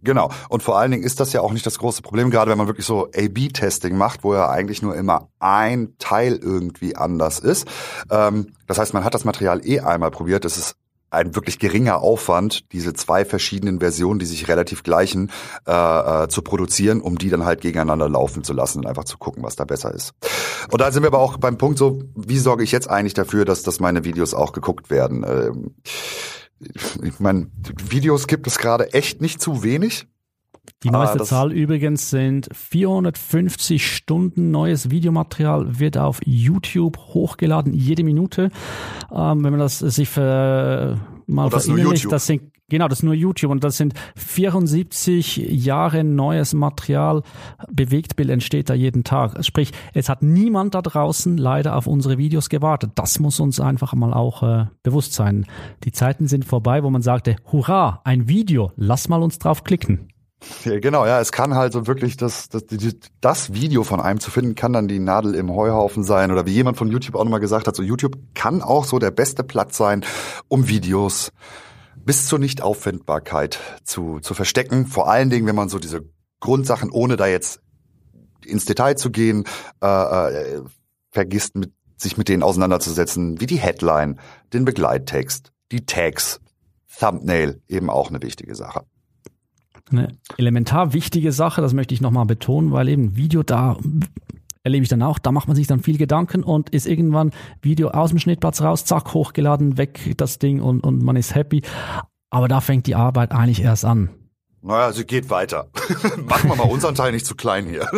Genau. 0.02 0.30
Und 0.48 0.62
vor 0.62 0.78
allen 0.78 0.90
Dingen 0.90 1.04
ist 1.04 1.20
das 1.20 1.32
ja 1.32 1.40
auch 1.40 1.52
nicht 1.52 1.64
das 1.64 1.78
große 1.78 2.02
Problem, 2.02 2.30
gerade 2.30 2.50
wenn 2.50 2.58
man 2.58 2.66
wirklich 2.66 2.86
so 2.86 3.06
A-B-Testing 3.06 3.96
macht, 3.96 4.24
wo 4.24 4.34
ja 4.34 4.50
eigentlich 4.50 4.82
nur 4.82 4.96
immer 4.96 5.28
ein 5.38 5.94
Teil 5.98 6.36
irgendwie 6.42 6.96
anders 6.96 7.38
ist. 7.38 7.68
Ähm, 8.10 8.48
das 8.66 8.78
heißt, 8.78 8.94
man 8.94 9.04
hat 9.04 9.14
das 9.14 9.24
Material 9.24 9.64
eh 9.66 9.80
einmal 9.80 10.10
probiert. 10.10 10.44
Es 10.44 10.56
ist 10.56 10.76
ein 11.12 11.34
wirklich 11.34 11.58
geringer 11.58 12.00
Aufwand, 12.00 12.72
diese 12.72 12.94
zwei 12.94 13.24
verschiedenen 13.24 13.80
Versionen, 13.80 14.18
die 14.18 14.26
sich 14.26 14.48
relativ 14.48 14.82
gleichen, 14.82 15.30
äh, 15.66 15.72
äh, 16.24 16.28
zu 16.28 16.40
produzieren, 16.42 17.02
um 17.02 17.18
die 17.18 17.28
dann 17.28 17.44
halt 17.44 17.60
gegeneinander 17.60 18.08
laufen 18.08 18.42
zu 18.44 18.54
lassen 18.54 18.78
und 18.78 18.86
einfach 18.86 19.04
zu 19.04 19.18
gucken, 19.18 19.42
was 19.42 19.54
da 19.54 19.64
besser 19.64 19.92
ist. 19.92 20.14
Und 20.70 20.80
da 20.80 20.90
sind 20.90 21.02
wir 21.02 21.08
aber 21.08 21.18
auch 21.18 21.36
beim 21.36 21.58
Punkt 21.58 21.78
so, 21.78 22.02
wie 22.16 22.38
sorge 22.38 22.64
ich 22.64 22.72
jetzt 22.72 22.88
eigentlich 22.88 23.14
dafür, 23.14 23.44
dass, 23.44 23.62
dass 23.62 23.78
meine 23.78 24.04
Videos 24.04 24.32
auch 24.32 24.52
geguckt 24.52 24.88
werden? 24.88 25.24
Ähm, 25.28 25.74
ich 27.02 27.20
meine, 27.20 27.48
Videos 27.88 28.26
gibt 28.26 28.46
es 28.46 28.58
gerade 28.58 28.92
echt 28.92 29.20
nicht 29.20 29.40
zu 29.40 29.62
wenig. 29.62 30.06
Die 30.84 30.90
neueste 30.90 31.20
ah, 31.20 31.24
Zahl 31.24 31.52
übrigens 31.52 32.10
sind 32.10 32.48
450 32.52 33.84
Stunden 33.84 34.50
neues 34.50 34.90
Videomaterial 34.90 35.80
wird 35.80 35.96
auf 35.96 36.20
YouTube 36.24 36.98
hochgeladen, 36.98 37.72
jede 37.74 38.04
Minute. 38.04 38.50
Ähm, 39.10 39.44
wenn 39.44 39.52
man 39.52 39.58
das 39.58 39.80
sich 39.80 40.08
für, 40.08 41.00
mal 41.26 41.46
oh, 41.46 41.50
das 41.50 41.66
verinnerlicht, 41.66 42.10
das 42.10 42.26
sind 42.26 42.51
Genau, 42.72 42.88
das 42.88 43.00
ist 43.00 43.02
nur 43.02 43.12
YouTube 43.12 43.50
und 43.50 43.62
das 43.64 43.76
sind 43.76 43.92
74 44.16 45.36
Jahre 45.36 46.04
neues 46.04 46.54
Material. 46.54 47.22
Bewegtbild 47.70 48.30
entsteht 48.30 48.70
da 48.70 48.72
jeden 48.72 49.04
Tag. 49.04 49.44
Sprich, 49.44 49.72
es 49.92 50.08
hat 50.08 50.22
niemand 50.22 50.74
da 50.74 50.80
draußen 50.80 51.36
leider 51.36 51.76
auf 51.76 51.86
unsere 51.86 52.16
Videos 52.16 52.48
gewartet. 52.48 52.92
Das 52.94 53.18
muss 53.18 53.40
uns 53.40 53.60
einfach 53.60 53.92
mal 53.92 54.14
auch 54.14 54.42
äh, 54.42 54.66
bewusst 54.82 55.12
sein. 55.12 55.44
Die 55.84 55.92
Zeiten 55.92 56.28
sind 56.28 56.46
vorbei, 56.46 56.82
wo 56.82 56.88
man 56.88 57.02
sagte, 57.02 57.36
hurra, 57.52 58.00
ein 58.04 58.26
Video, 58.26 58.72
lass 58.76 59.06
mal 59.06 59.22
uns 59.22 59.38
drauf 59.38 59.64
klicken. 59.64 60.08
Genau, 60.64 61.04
ja, 61.04 61.20
es 61.20 61.30
kann 61.30 61.54
halt 61.54 61.74
so 61.74 61.86
wirklich 61.86 62.16
das, 62.16 62.48
das, 62.48 62.64
das 63.20 63.52
Video 63.52 63.84
von 63.84 64.00
einem 64.00 64.18
zu 64.18 64.30
finden, 64.30 64.54
kann 64.54 64.72
dann 64.72 64.88
die 64.88 64.98
Nadel 64.98 65.34
im 65.34 65.54
Heuhaufen 65.54 66.04
sein 66.04 66.32
oder 66.32 66.46
wie 66.46 66.52
jemand 66.52 66.78
von 66.78 66.88
YouTube 66.88 67.16
auch 67.16 67.24
nochmal 67.24 67.38
gesagt 67.38 67.68
hat, 67.68 67.76
so 67.76 67.82
YouTube 67.82 68.16
kann 68.32 68.62
auch 68.62 68.86
so 68.86 68.98
der 68.98 69.10
beste 69.10 69.44
Platz 69.44 69.76
sein, 69.76 70.06
um 70.48 70.68
Videos 70.68 71.32
bis 71.96 72.26
zur 72.26 72.38
Nichtauffindbarkeit 72.38 73.58
zu, 73.84 74.20
zu 74.20 74.34
verstecken. 74.34 74.86
Vor 74.86 75.10
allen 75.10 75.30
Dingen, 75.30 75.46
wenn 75.46 75.56
man 75.56 75.68
so 75.68 75.78
diese 75.78 76.08
Grundsachen, 76.40 76.90
ohne 76.90 77.16
da 77.16 77.26
jetzt 77.26 77.60
ins 78.44 78.64
Detail 78.64 78.96
zu 78.96 79.10
gehen, 79.10 79.44
äh, 79.82 79.86
äh, 79.86 80.62
vergisst, 81.10 81.56
mit, 81.56 81.72
sich 81.96 82.16
mit 82.16 82.28
denen 82.28 82.42
auseinanderzusetzen, 82.42 83.40
wie 83.40 83.46
die 83.46 83.58
Headline, 83.58 84.18
den 84.52 84.64
Begleittext, 84.64 85.52
die 85.70 85.86
Tags, 85.86 86.40
Thumbnail, 86.98 87.60
eben 87.68 87.90
auch 87.90 88.08
eine 88.08 88.22
wichtige 88.22 88.54
Sache. 88.54 88.84
Eine 89.90 90.16
elementar 90.38 90.92
wichtige 90.92 91.32
Sache, 91.32 91.60
das 91.60 91.74
möchte 91.74 91.94
ich 91.94 92.00
nochmal 92.00 92.26
betonen, 92.26 92.72
weil 92.72 92.88
eben 92.88 93.16
Video 93.16 93.42
da 93.42 93.76
erlebe 94.64 94.82
ich 94.82 94.88
dann 94.88 95.02
auch. 95.02 95.18
Da 95.18 95.32
macht 95.32 95.48
man 95.48 95.56
sich 95.56 95.66
dann 95.66 95.80
viel 95.80 95.98
Gedanken 95.98 96.42
und 96.42 96.70
ist 96.70 96.86
irgendwann 96.86 97.32
Video 97.60 97.88
aus 97.88 98.10
dem 98.10 98.18
Schnittplatz 98.18 98.60
raus, 98.62 98.84
zack, 98.84 99.14
hochgeladen, 99.14 99.78
weg 99.78 100.14
das 100.16 100.38
Ding 100.38 100.60
und, 100.60 100.80
und 100.80 101.02
man 101.02 101.16
ist 101.16 101.34
happy. 101.34 101.62
Aber 102.30 102.48
da 102.48 102.60
fängt 102.60 102.86
die 102.86 102.94
Arbeit 102.94 103.32
eigentlich 103.32 103.62
erst 103.62 103.84
an. 103.84 104.10
Naja, 104.64 104.92
sie 104.92 105.04
geht 105.04 105.28
weiter. 105.28 105.68
Machen 106.24 106.48
wir 106.48 106.56
mal 106.56 106.70
unseren 106.70 106.94
Teil 106.94 107.10
nicht 107.10 107.26
zu 107.26 107.34
klein 107.34 107.66
hier. 107.66 107.88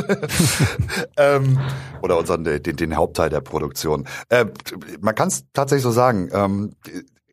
ähm, 1.18 1.61
oder 2.00 2.18
unseren, 2.18 2.42
den, 2.42 2.62
den 2.62 2.96
Hauptteil 2.96 3.29
der 3.29 3.42
Produktion. 3.42 4.09
Äh, 4.31 4.46
man 5.00 5.14
kann 5.14 5.29
es 5.29 5.44
tatsächlich 5.53 5.83
so 5.83 5.90
sagen, 5.90 6.31
ähm, 6.33 6.74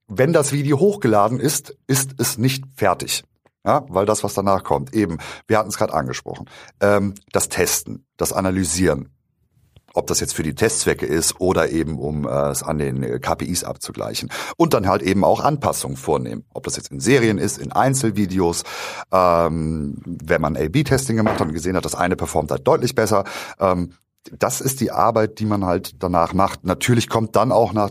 wenn 0.08 0.34
das 0.34 0.52
Video 0.52 0.80
hochgeladen 0.80 1.39
ist, 1.39 1.78
ist 1.88 2.15
es 2.17 2.38
nicht 2.38 2.65
fertig. 2.76 3.24
Ja, 3.65 3.86
weil 3.88 4.06
das, 4.06 4.24
was 4.24 4.34
danach 4.34 4.63
kommt, 4.63 4.94
eben, 4.94 5.20
wir 5.48 5.60
hatten 5.60 5.70
es 5.70 5.78
gerade 5.78 5.94
angesprochen, 5.94 6.50
ähm, 6.82 7.13
das 7.32 7.48
Testen, 7.48 8.06
das 8.17 8.34
Analysieren, 8.34 9.10
ob 9.93 10.08
das 10.08 10.19
jetzt 10.19 10.34
für 10.34 10.43
die 10.43 10.56
Testzwecke 10.56 11.06
ist 11.06 11.39
oder 11.39 11.69
eben 11.69 11.99
um 11.99 12.27
äh, 12.27 12.49
es 12.49 12.63
an 12.63 12.77
den 12.77 13.04
äh, 13.04 13.19
KPIs 13.19 13.63
abzugleichen. 13.63 14.30
Und 14.58 14.73
dann 14.73 14.88
halt 14.88 15.01
eben 15.01 15.23
auch 15.23 15.39
Anpassungen 15.41 15.97
vornehmen. 15.97 16.45
Ob 16.54 16.63
das 16.63 16.77
jetzt 16.77 16.91
in 16.91 16.99
Serien 16.99 17.38
ist, 17.38 17.58
in 17.58 17.71
Einzelvideos, 17.71 18.63
ähm, 19.12 19.97
wenn 20.06 20.41
man 20.41 20.58
A-B-Testing 20.58 21.15
gemacht 21.15 21.39
hat 21.39 21.47
und 21.47 21.54
gesehen 21.54 21.75
hat, 21.75 21.86
das 21.86 21.95
eine 21.95 22.15
performt 22.15 22.51
halt 22.51 22.67
deutlich 22.67 22.95
besser. 22.95 23.23
Ähm, 23.60 23.93
das 24.38 24.62
ist 24.62 24.82
die 24.82 24.91
Arbeit, 24.91 25.39
die 25.39 25.45
man 25.45 25.65
halt 25.65 26.04
danach 26.04 26.34
macht. 26.34 26.63
Natürlich 26.63 27.10
kommt 27.10 27.36
dann 27.36 27.51
auch 27.51 27.73
nach, 27.73 27.89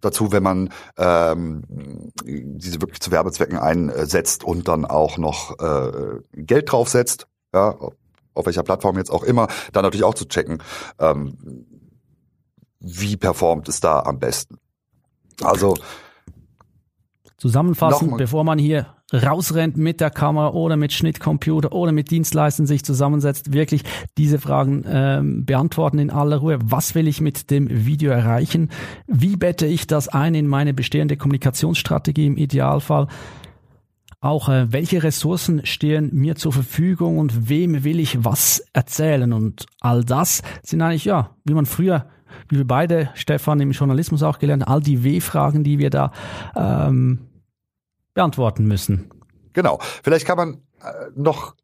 dazu, 0.00 0.32
wenn 0.32 0.42
man 0.42 0.70
ähm, 0.98 1.62
diese 2.24 2.80
wirklich 2.80 3.00
zu 3.00 3.10
Werbezwecken 3.10 3.58
einsetzt 3.58 4.44
und 4.44 4.68
dann 4.68 4.84
auch 4.84 5.18
noch 5.18 5.58
äh, 5.58 6.20
Geld 6.34 6.70
draufsetzt. 6.70 7.26
Ja, 7.52 7.76
auf 8.34 8.46
welcher 8.46 8.62
Plattform 8.62 8.96
jetzt 8.96 9.10
auch 9.10 9.22
immer, 9.22 9.48
dann 9.72 9.84
natürlich 9.84 10.04
auch 10.04 10.14
zu 10.14 10.26
checken, 10.26 10.62
ähm, 10.98 11.66
wie 12.80 13.16
performt 13.16 13.68
es 13.68 13.80
da 13.80 14.00
am 14.00 14.18
besten. 14.18 14.58
Also 15.42 15.74
Zusammenfassend, 17.40 18.18
bevor 18.18 18.44
man 18.44 18.58
hier 18.58 18.88
rausrennt 19.14 19.78
mit 19.78 20.02
der 20.02 20.10
Kamera 20.10 20.50
oder 20.50 20.76
mit 20.76 20.92
Schnittcomputer 20.92 21.72
oder 21.72 21.90
mit 21.90 22.10
Dienstleistern 22.10 22.66
sich 22.66 22.84
zusammensetzt, 22.84 23.54
wirklich 23.54 23.82
diese 24.18 24.38
Fragen 24.38 24.84
ähm, 24.86 25.46
beantworten 25.46 25.98
in 25.98 26.10
aller 26.10 26.36
Ruhe. 26.36 26.58
Was 26.62 26.94
will 26.94 27.08
ich 27.08 27.22
mit 27.22 27.50
dem 27.50 27.86
Video 27.86 28.10
erreichen? 28.10 28.68
Wie 29.06 29.36
bette 29.36 29.64
ich 29.64 29.86
das 29.86 30.08
ein 30.08 30.34
in 30.34 30.46
meine 30.46 30.74
bestehende 30.74 31.16
Kommunikationsstrategie 31.16 32.26
im 32.26 32.36
Idealfall? 32.36 33.08
Auch 34.20 34.48
äh, 34.48 34.70
welche 34.72 35.02
Ressourcen 35.02 35.64
stehen 35.64 36.10
mir 36.12 36.36
zur 36.36 36.52
Verfügung 36.52 37.18
und 37.18 37.48
wem 37.48 37.84
will 37.84 38.00
ich 38.00 38.24
was 38.24 38.62
erzählen? 38.72 39.32
Und 39.32 39.66
all 39.80 40.04
das 40.04 40.42
sind 40.62 40.82
eigentlich, 40.82 41.06
ja, 41.06 41.34
wie 41.44 41.54
man 41.54 41.66
früher 41.66 42.06
wie 42.48 42.58
wir 42.58 42.66
beide, 42.66 43.10
Stefan, 43.14 43.60
im 43.60 43.72
Journalismus 43.72 44.22
auch 44.22 44.38
gelernt, 44.38 44.66
all 44.66 44.80
die 44.80 45.04
W-Fragen, 45.04 45.64
die 45.64 45.78
wir 45.78 45.90
da 45.90 46.12
ähm, 46.56 47.26
beantworten 48.14 48.66
müssen. 48.66 49.10
Genau. 49.52 49.78
Vielleicht 50.02 50.26
kann 50.26 50.36
man 50.36 50.62
noch 51.14 51.54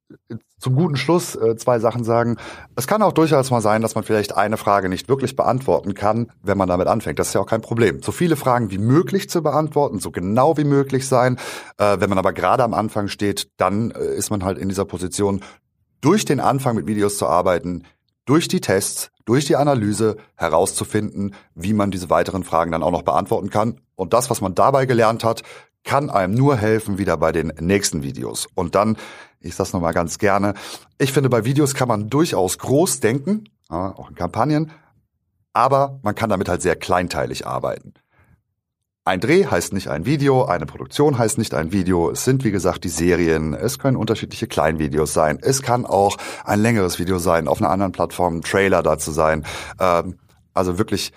zum 0.59 0.75
guten 0.75 0.97
Schluss 0.97 1.37
äh, 1.37 1.57
zwei 1.57 1.79
Sachen 1.79 2.03
sagen. 2.03 2.37
Es 2.77 2.87
kann 2.87 3.03
auch 3.03 3.13
durchaus 3.13 3.51
mal 3.51 3.61
sein, 3.61 3.83
dass 3.83 3.95
man 3.95 4.05
vielleicht 4.05 4.37
eine 4.37 4.57
Frage 4.57 4.89
nicht 4.89 5.09
wirklich 5.09 5.37
beantworten 5.37 5.95
kann, 5.95 6.33
wenn 6.43 6.57
man 6.57 6.69
damit 6.69 6.87
anfängt. 6.87 7.19
Das 7.19 7.29
ist 7.29 7.35
ja 7.35 7.41
auch 7.41 7.47
kein 7.47 7.61
Problem. 7.61 8.03
So 8.03 8.13
viele 8.13 8.37
Fragen 8.37 8.71
wie 8.71 8.79
möglich 8.79 9.29
zu 9.29 9.43
beantworten, 9.43 9.99
so 9.99 10.11
genau 10.11 10.57
wie 10.57 10.65
möglich 10.65 11.07
sein. 11.09 11.39
Äh, 11.77 12.01
wenn 12.01 12.09
man 12.09 12.19
aber 12.19 12.33
gerade 12.33 12.65
am 12.65 12.75
Anfang 12.75 13.09
steht, 13.09 13.51
dann 13.59 13.91
ist 13.91 14.31
man 14.31 14.45
halt 14.45 14.59
in 14.59 14.69
dieser 14.69 14.85
Position, 14.85 15.43
durch 16.01 16.25
den 16.25 16.41
Anfang 16.41 16.77
mit 16.77 16.87
Videos 16.87 17.19
zu 17.19 17.27
arbeiten, 17.27 17.85
durch 18.25 18.49
die 18.49 18.61
Tests, 18.61 19.11
durch 19.25 19.45
die 19.45 19.57
Analyse 19.57 20.17
herauszufinden, 20.37 21.35
wie 21.55 21.73
man 21.73 21.91
diese 21.91 22.11
weiteren 22.11 22.45
Fragen 22.45 22.73
dann 22.73 22.83
auch 22.83 22.91
noch 22.91 23.03
beantworten 23.03 23.51
kann. 23.51 23.81
Und 23.95 24.13
das, 24.13 24.31
was 24.31 24.41
man 24.41 24.55
dabei 24.55 24.87
gelernt 24.87 25.25
hat, 25.25 25.43
kann 25.87 26.11
einem 26.11 26.35
nur 26.35 26.57
helfen 26.57 26.99
wieder 26.99 27.16
bei 27.16 27.33
den 27.33 27.53
nächsten 27.59 28.03
Videos. 28.03 28.46
Und 28.55 28.75
dann, 28.75 28.99
ich 29.40 29.55
sag's 29.55 29.72
nochmal 29.72 29.94
ganz 29.94 30.18
gerne, 30.18 30.53
ich 30.99 31.12
finde, 31.12 31.31
bei 31.31 31.46
Videos 31.46 31.75
kann 31.75 31.88
man 31.88 32.11
durchaus 32.11 32.59
groß 32.59 33.01
denken, 33.01 33.44
auch 33.68 34.11
in 34.11 34.16
Kampagnen, 34.16 34.70
aber 35.55 36.01
man 36.03 36.14
kann 36.14 36.29
damit 36.29 36.51
halt 36.51 36.61
sehr 36.61 36.77
kleinteilig 36.77 37.46
arbeiten. 37.46 37.94
Ein 39.07 39.20
Dreh 39.20 39.46
heißt 39.46 39.72
nicht 39.72 39.87
ein 39.87 40.05
Video, 40.05 40.46
eine 40.46 40.66
Produktion 40.66 41.16
heißt 41.16 41.38
nicht 41.38 41.55
ein 41.55 41.70
Video. 41.70 42.11
Es 42.11 42.25
sind, 42.25 42.42
wie 42.42 42.51
gesagt, 42.51 42.83
die 42.83 42.88
Serien. 42.88 43.55
Es 43.55 43.79
können 43.79 43.96
unterschiedliche 43.96 44.49
Kleinvideos 44.49 45.14
sein. 45.14 45.38
Es 45.40 45.62
kann 45.62 45.87
auch 45.87 46.16
ein 46.44 46.61
längeres 46.61 46.99
Video 46.99 47.18
sein, 47.18 47.46
auf 47.46 47.62
einer 47.62 47.70
anderen 47.70 47.92
Plattform, 47.92 48.38
ein 48.38 48.42
Trailer 48.42 48.83
dazu 48.83 49.12
sein. 49.12 49.46
Ähm, 49.79 50.18
also 50.55 50.79
wirklich 50.79 51.12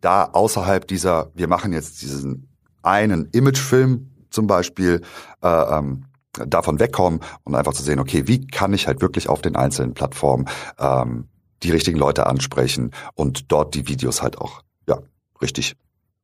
da 0.00 0.26
außerhalb 0.26 0.86
dieser, 0.86 1.32
wir 1.34 1.48
machen 1.48 1.72
jetzt 1.72 2.02
diesen 2.02 2.53
einen 2.84 3.28
Imagefilm 3.32 4.10
zum 4.30 4.46
Beispiel, 4.46 5.00
äh, 5.42 5.48
ähm, 5.48 6.06
davon 6.32 6.80
wegkommen 6.80 7.20
und 7.44 7.54
einfach 7.54 7.74
zu 7.74 7.82
sehen, 7.82 8.00
okay, 8.00 8.26
wie 8.26 8.46
kann 8.46 8.72
ich 8.72 8.86
halt 8.86 9.00
wirklich 9.00 9.28
auf 9.28 9.40
den 9.40 9.56
einzelnen 9.56 9.94
Plattformen 9.94 10.46
ähm, 10.78 11.28
die 11.62 11.70
richtigen 11.70 11.98
Leute 11.98 12.26
ansprechen 12.26 12.90
und 13.14 13.52
dort 13.52 13.74
die 13.74 13.88
Videos 13.88 14.22
halt 14.22 14.38
auch 14.38 14.62
ja 14.88 14.98
richtig 15.40 15.76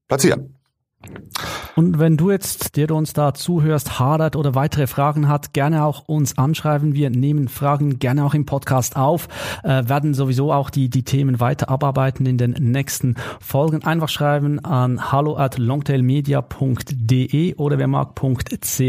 platzieren. 0.08 0.59
Und 1.76 1.98
wenn 1.98 2.16
du 2.16 2.30
jetzt, 2.30 2.76
der 2.76 2.86
du 2.88 2.94
uns 2.96 3.14
da 3.14 3.32
zuhörst, 3.32 3.98
hadert 3.98 4.36
oder 4.36 4.54
weitere 4.54 4.86
Fragen 4.86 5.28
hat, 5.28 5.54
gerne 5.54 5.84
auch 5.84 6.08
uns 6.08 6.36
anschreiben. 6.36 6.94
Wir 6.94 7.08
nehmen 7.10 7.48
Fragen 7.48 7.98
gerne 7.98 8.24
auch 8.24 8.34
im 8.34 8.44
Podcast 8.44 8.96
auf, 8.96 9.28
äh, 9.62 9.88
werden 9.88 10.12
sowieso 10.12 10.52
auch 10.52 10.68
die, 10.68 10.90
die 10.90 11.04
Themen 11.04 11.40
weiter 11.40 11.70
abarbeiten 11.70 12.26
in 12.26 12.36
den 12.36 12.50
nächsten 12.50 13.14
Folgen. 13.40 13.82
Einfach 13.84 14.10
schreiben 14.10 14.62
an 14.62 15.10
hallo 15.10 15.36
at 15.36 15.56
longtailmedia.de 15.58 17.54
oder 17.54 17.78
wer 17.78 17.88
mag.ch. 17.88 18.80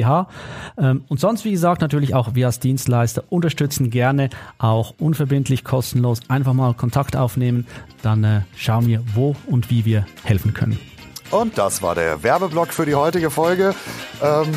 Ähm, 0.78 1.06
und 1.08 1.20
sonst, 1.20 1.46
wie 1.46 1.52
gesagt, 1.52 1.82
natürlich 1.82 2.14
auch 2.14 2.36
wir 2.36 2.48
als 2.48 2.60
Dienstleister 2.60 3.24
unterstützen 3.30 3.90
gerne, 3.90 4.30
auch 4.58 4.96
unverbindlich, 5.00 5.64
kostenlos. 5.64 6.20
Einfach 6.28 6.54
mal 6.54 6.74
Kontakt 6.74 7.16
aufnehmen, 7.16 7.68
dann 8.02 8.24
äh, 8.24 8.42
schauen 8.58 8.88
wir, 8.88 9.02
wo 9.14 9.36
und 9.48 9.70
wie 9.70 9.86
wir 9.86 10.06
helfen 10.24 10.54
können. 10.54 10.91
Und 11.32 11.58
das 11.58 11.82
war 11.82 11.96
der 11.96 12.24
Werbeblock 12.24 12.74
für 12.74 12.86
die 12.86 12.96
heutige 12.96 13.30
Folge. 13.30 13.74
Ähm, 14.22 14.52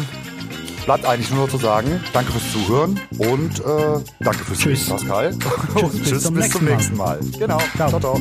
bleibt 0.84 1.06
eigentlich 1.06 1.30
nur 1.30 1.44
noch 1.44 1.50
zu 1.50 1.58
sagen, 1.58 2.02
danke 2.12 2.32
fürs 2.32 2.52
Zuhören 2.52 3.00
und 3.18 3.60
äh, 3.60 4.04
danke 4.20 4.44
fürs 4.44 4.58
Tschüss. 4.58 4.88
Pascal. 4.88 5.34
Tschüss, 5.38 5.82
und 5.82 5.92
bis 5.92 6.08
tschüss, 6.08 6.22
zum 6.22 6.34
bis 6.34 6.50
zum 6.50 6.64
nächsten 6.64 6.64
nächsten 6.64 6.96
Mal. 6.96 7.20
Genau. 7.38 7.58
Ciao. 7.76 7.88
ciao. 7.88 8.00
ciao. 8.00 8.20